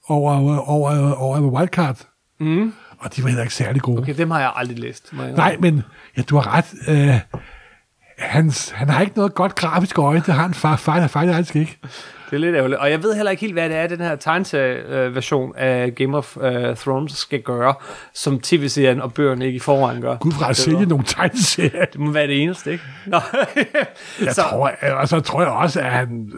[0.07, 1.97] over, over, over, over Wildcard.
[2.39, 2.73] Mm.
[2.99, 4.01] Og de var heller ikke særlig gode.
[4.01, 5.13] Okay, dem har jeg aldrig læst.
[5.17, 5.83] jeg Nej, men
[6.17, 6.73] ja, du har ret.
[6.87, 7.19] Øh,
[8.17, 10.23] hans, han har ikke noget godt grafisk øje.
[10.25, 11.77] Det har han far, far, faktisk ikke.
[12.31, 12.79] Det er lidt ærgerligt.
[12.79, 16.37] Og jeg ved heller ikke helt, hvad det er, den her tegneserie-version af Game of
[16.37, 16.43] uh,
[16.75, 17.73] Thrones skal gøre,
[18.13, 20.17] som tv-serien og bøgerne ikke i forvejen gør.
[20.17, 21.85] Gud fra sælge nogle tegneserier.
[21.85, 22.83] Det må være det eneste, ikke?
[23.05, 23.19] Nå.
[24.25, 26.31] Jeg så, tror, og så tror jeg også, at han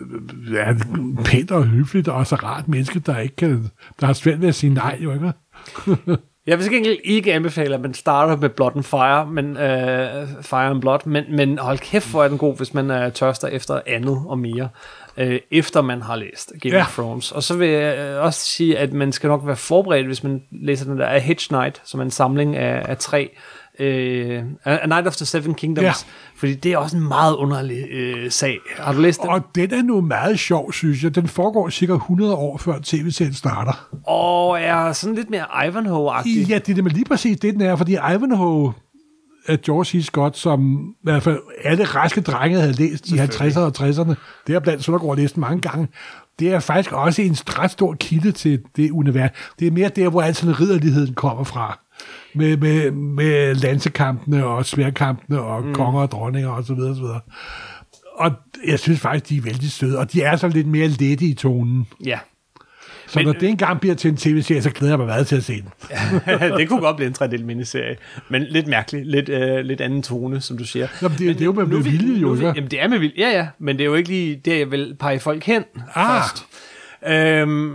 [0.56, 4.42] er en pænt og hyggeligt og så rart menneske, der ikke kan, der har svært
[4.42, 5.34] ved at sige nej, jo ikke?
[6.48, 10.70] jeg vil gengæld ikke anbefale, at man starter med Blood and Fire, men, uh, Fire
[10.70, 13.82] and Blood, men, men hold kæft, hvor er den god, hvis man er tørster efter
[13.88, 14.70] andet og mere,
[15.22, 16.82] uh, efter man har læst Game Ja.
[16.82, 17.32] of Thrones.
[17.32, 20.42] Og så vil jeg øh, også sige, at man skal nok være forberedt, hvis man
[20.52, 23.30] læser den der A Hedge Knight, som er en samling af, af tre
[23.80, 25.94] øh, A Night of the Seven Kingdoms, Ja.
[26.38, 28.58] fordi det er også en meget underlig øh, sag.
[28.78, 29.30] Har du læst den?
[29.30, 31.16] Og den er nu meget sjov, synes jeg.
[31.16, 33.88] Den foregår cirka 100 år før tv-serien starter.
[34.08, 36.48] Og er sådan lidt mere Ivanhoe-agtig.
[36.50, 38.74] Ja, det er nemlig lige præcis det, den er, fordi Ivanhoe
[39.48, 40.06] af George C.
[40.06, 44.14] Scott, som i hvert fald alle raske drenge havde læst i 50'erne og 60'erne,
[44.48, 45.88] det har blandt Søndergaard læst mange gange,
[46.40, 49.30] det er faktisk også en ret stor kilde til det univers.
[49.60, 51.80] Det er mere der, hvor altid ridderligheden kommer fra.
[52.36, 55.74] Med, med, med lansekampene og sværkampene og mm.
[55.74, 57.20] konger og dronninger og så videre, så videre.
[58.16, 58.32] Og
[58.68, 61.34] jeg synes faktisk, de er vældig søde, og de er så lidt mere lette i
[61.34, 61.88] tonen.
[62.06, 62.20] Ja.
[63.08, 65.28] Så Men- Men, når det engang bliver til en tv-serie, så glæder jeg mig meget
[65.28, 65.70] til at se den.
[66.58, 67.96] det kunne godt blive en tredjedel miniserie.
[68.30, 69.08] Men lidt mærkeligt.
[69.08, 70.88] Lidt, øh, lidt anden tone, som du siger.
[71.02, 72.34] Jamen, det, det er jo med, Nu med vi- vilje, nu jo.
[72.34, 72.48] ikke?
[72.56, 73.16] Jamen, det er med vilje.
[73.18, 73.48] Ja, ja.
[73.60, 75.64] Men det er jo ikke lige der, jeg vil pege folk hen
[75.96, 76.08] Ah.
[76.22, 76.46] først.
[77.08, 77.74] Øhm,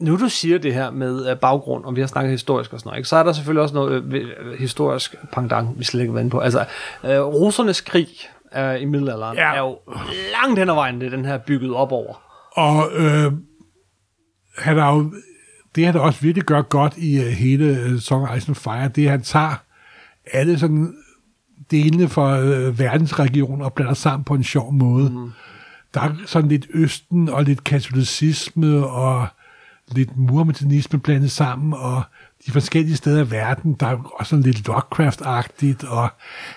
[0.00, 2.88] nu du siger det her med øh, baggrund, og vi har snakket historisk og sådan
[2.88, 3.08] noget, ikke?
[3.08, 6.30] så er der selvfølgelig også noget øh, øh, historisk pendant, vi slet ikke været inde
[6.30, 6.38] på.
[6.40, 6.64] Altså,
[7.04, 8.08] øh, Rosernes krig
[8.56, 9.54] øh, i middelalderen Ja.
[9.54, 9.78] er jo
[10.42, 12.14] langt hen ad vejen, det den her bygget op over.
[12.52, 13.32] Og øh,
[14.58, 15.14] han har jo,
[15.74, 19.06] det han også virkelig gør godt i uh, hele uh, Song and Fire, det er,
[19.06, 19.54] at han tager
[20.32, 20.94] alle sådan
[21.70, 25.10] delene fra uh, verdensregionen og blander sammen på en sjov måde.
[25.10, 25.30] Mm.
[25.94, 29.26] Der er sådan lidt østen og lidt katolicisme og
[29.92, 32.02] lidt muhammedanisme blandet sammen, og
[32.46, 36.08] de forskellige steder i verden, der er også sådan lidt Lovecraft-agtigt, og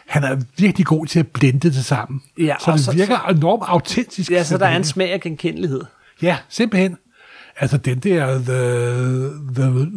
[0.07, 2.21] han er virkelig god til at blende det sammen.
[2.39, 4.31] Ja, så det så- virker enormt autentisk.
[4.31, 5.81] Ja, så der er en smag af genkendelighed.
[6.21, 6.97] Ja, simpelthen.
[7.57, 9.91] Altså den der The, the,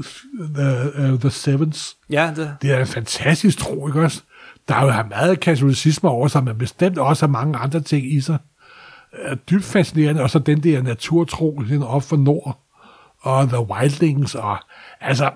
[0.54, 4.22] the, uh, the Sevens, Ja, det, det er en fantastisk tro, ikke også?
[4.68, 8.12] Der er jo har meget katolicisme over sig, men bestemt også har mange andre ting
[8.12, 8.38] i sig.
[9.12, 12.60] Er dybt fascinerende, og så den der naturtro, den op for nord,
[13.20, 14.58] og The Wildlings, og
[15.00, 15.30] altså,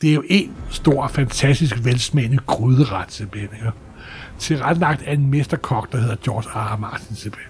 [0.00, 3.72] det er jo en stor, fantastisk velsmagende gryderet, simpelthen, ikke?
[4.38, 6.74] Tilrettelagt af en mesterkok, der hedder George R.
[6.74, 6.76] R.
[6.76, 7.49] Martin, simpelthen.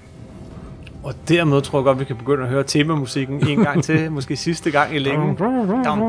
[1.03, 4.37] Og dermed tror jeg godt, vi kan begynde at høre temamusikken en gang til, måske
[4.37, 5.37] sidste gang i længe.
[5.37, 6.09] Dam,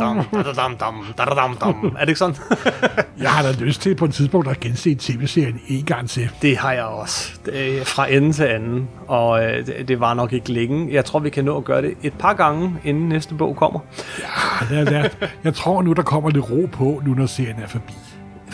[0.56, 1.96] dam, dam, dadadam, dam.
[1.98, 2.36] Er det ikke sådan?
[3.22, 6.30] Jeg har da lyst til på et tidspunkt at gense tv-serien en gang til.
[6.42, 7.32] Det har jeg også.
[7.46, 8.90] Det er fra ende til anden.
[9.08, 10.94] Og øh, det, det var nok ikke længe.
[10.94, 13.80] Jeg tror, vi kan nå at gøre det et par gange, inden næste bog kommer.
[14.20, 15.10] Ja, der, der,
[15.44, 17.94] jeg tror nu, der kommer lidt ro på, nu når serien er forbi.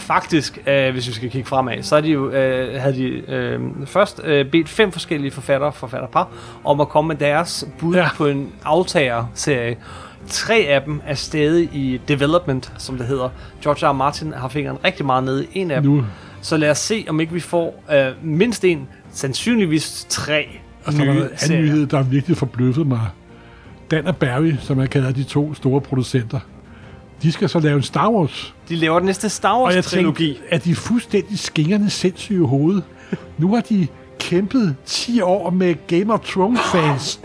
[0.08, 3.60] Faktisk, øh, hvis vi skal kigge fremad, så er de jo, øh, havde de øh,
[3.86, 6.28] først øh, bedt fem forskellige forfattere, forfatterpar,
[6.64, 8.10] om at komme med deres bud ja.
[8.16, 9.78] På en aftagerserie.
[10.28, 13.30] Tre af dem er stadig i development, som det hedder.
[13.64, 13.90] George R.
[13.90, 13.94] R.
[13.94, 15.92] Martin har fingeren rigtig meget nede i en af dem.
[15.92, 16.06] Nu.
[16.42, 20.48] Så lad os se, om ikke vi får øh, mindst en, sandsynligvis tre
[20.86, 21.62] der nye anden serier.
[21.62, 23.02] nyhed, der virkelig forbløffede mig.
[23.92, 26.40] Dan og Barry, som jeg kalder de to store producenter,
[27.22, 28.53] de skal så lave en Star Wars.
[28.69, 30.27] De laver den næste Star Og jeg Wars-trilogi.
[30.34, 32.84] tænkte, at de fuldstændig skingerne sindssyge i hovedet.
[33.38, 33.88] Nu har de
[34.19, 37.19] kæmpet 10 år med Game of Thrones fans.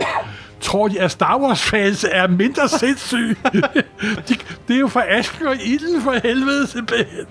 [0.61, 3.35] Tror de, at Star Wars fans er mindre sindssyge?
[4.27, 4.35] de,
[4.67, 7.25] det er jo for asken og ilden for helvede, simpelthen.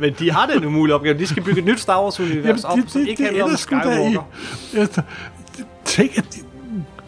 [0.00, 1.18] Men de har den umulige opgave.
[1.18, 4.22] De skal bygge et nyt Star Wars-univers op, som ikke handler om i- Skywalker.
[4.76, 5.02] Altså,
[5.84, 6.38] Tænk, at de,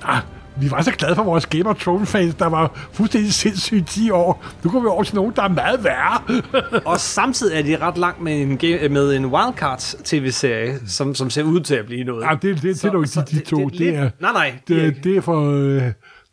[0.05, 0.19] ah,
[0.57, 4.11] vi var så glade for vores Game of Thrones fans, der var fuldstændig sindssyge 10
[4.11, 4.45] år.
[4.65, 6.21] Nu går vi over til nogen, der er meget værre.
[6.91, 11.31] Og samtidig er de ret langt med en, game, med en Wildcards tv-serie, som, som
[11.31, 12.23] ser ud til at blive noget.
[12.25, 13.57] Ja, det, det, det er nok de, de to.
[13.69, 14.53] Det, lidt- er, Nej, nej.
[14.69, 15.01] Det, er det, ikke.
[15.05, 15.51] det er for...
[15.53, 15.83] Øh,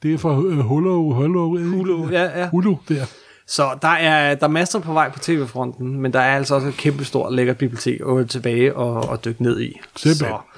[0.04, 2.50] det er for uh, Hulu, Hulu, Hulu, ja, ja.
[2.50, 3.06] Hulu, der.
[3.48, 6.68] Så der er, der er masser på vej på tv-fronten, men der er altså også
[6.68, 9.80] et kæmpe stort lækkert bibliotek at tilbage og, og dykke ned i.
[9.96, 10.28] Simpelthen.
[10.28, 10.49] Så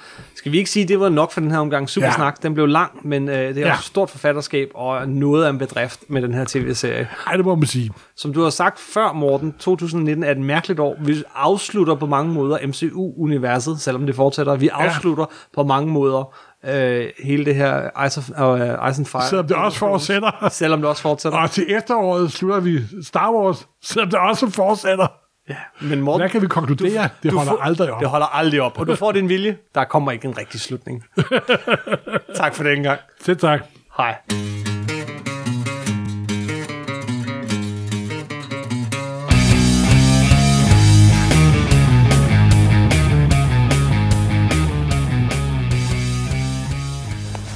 [0.42, 2.36] skal vi ikke sige, at det var nok for den her omgang Supersnak.
[2.42, 2.48] Ja.
[2.48, 3.72] Den blev lang, men øh, det er Ja.
[3.74, 7.08] et stort forfatterskab og noget af en bedrift med den her tv-serie.
[7.26, 7.90] Ej, det må man sige.
[8.16, 10.96] Som du har sagt før, Morten, 2019 er et mærkeligt år.
[11.00, 14.56] Vi afslutter på mange måder MCU-universet, selvom det fortsætter.
[14.56, 15.24] Vi afslutter
[15.54, 16.34] på mange måder
[16.66, 19.28] øh, hele det her Ice, of, uh, Ice and Fire.
[19.28, 20.48] Selvom det også fortsætter.
[20.50, 21.38] Selvom det også fortsætter.
[21.38, 25.06] Og til efteråret slutter vi Star Wars, selvom det også fortsætter.
[25.52, 27.08] Ja, men Morten, Hvad kan vi konkludere?
[27.22, 28.00] Det holder får- aldrig op.
[28.00, 29.56] Det holder aldrig op, og du får din vilje.
[29.74, 31.04] Der kommer ikke en rigtig slutning.
[32.40, 33.00] tak for den gang.
[33.20, 33.60] Selv tak.
[33.96, 34.14] Hej.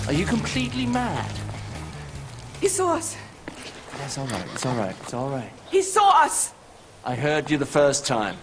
[0.09, 1.31] Are you completely mad?
[2.61, 3.17] He saw us.
[3.99, 4.47] That's all right.
[4.55, 4.97] It's all right.
[5.03, 5.51] It's all right.
[5.71, 6.53] He saw us.
[7.09, 8.37] I heard you the first time.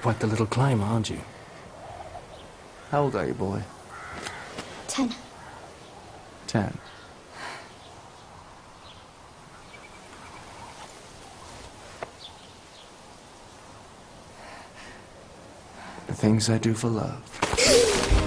[0.00, 1.20] Quite the little climb, aren't you?
[2.90, 3.62] How old are you, boy?
[4.86, 5.14] Ten.
[6.46, 6.78] Ten.
[16.06, 18.14] The things I do for love.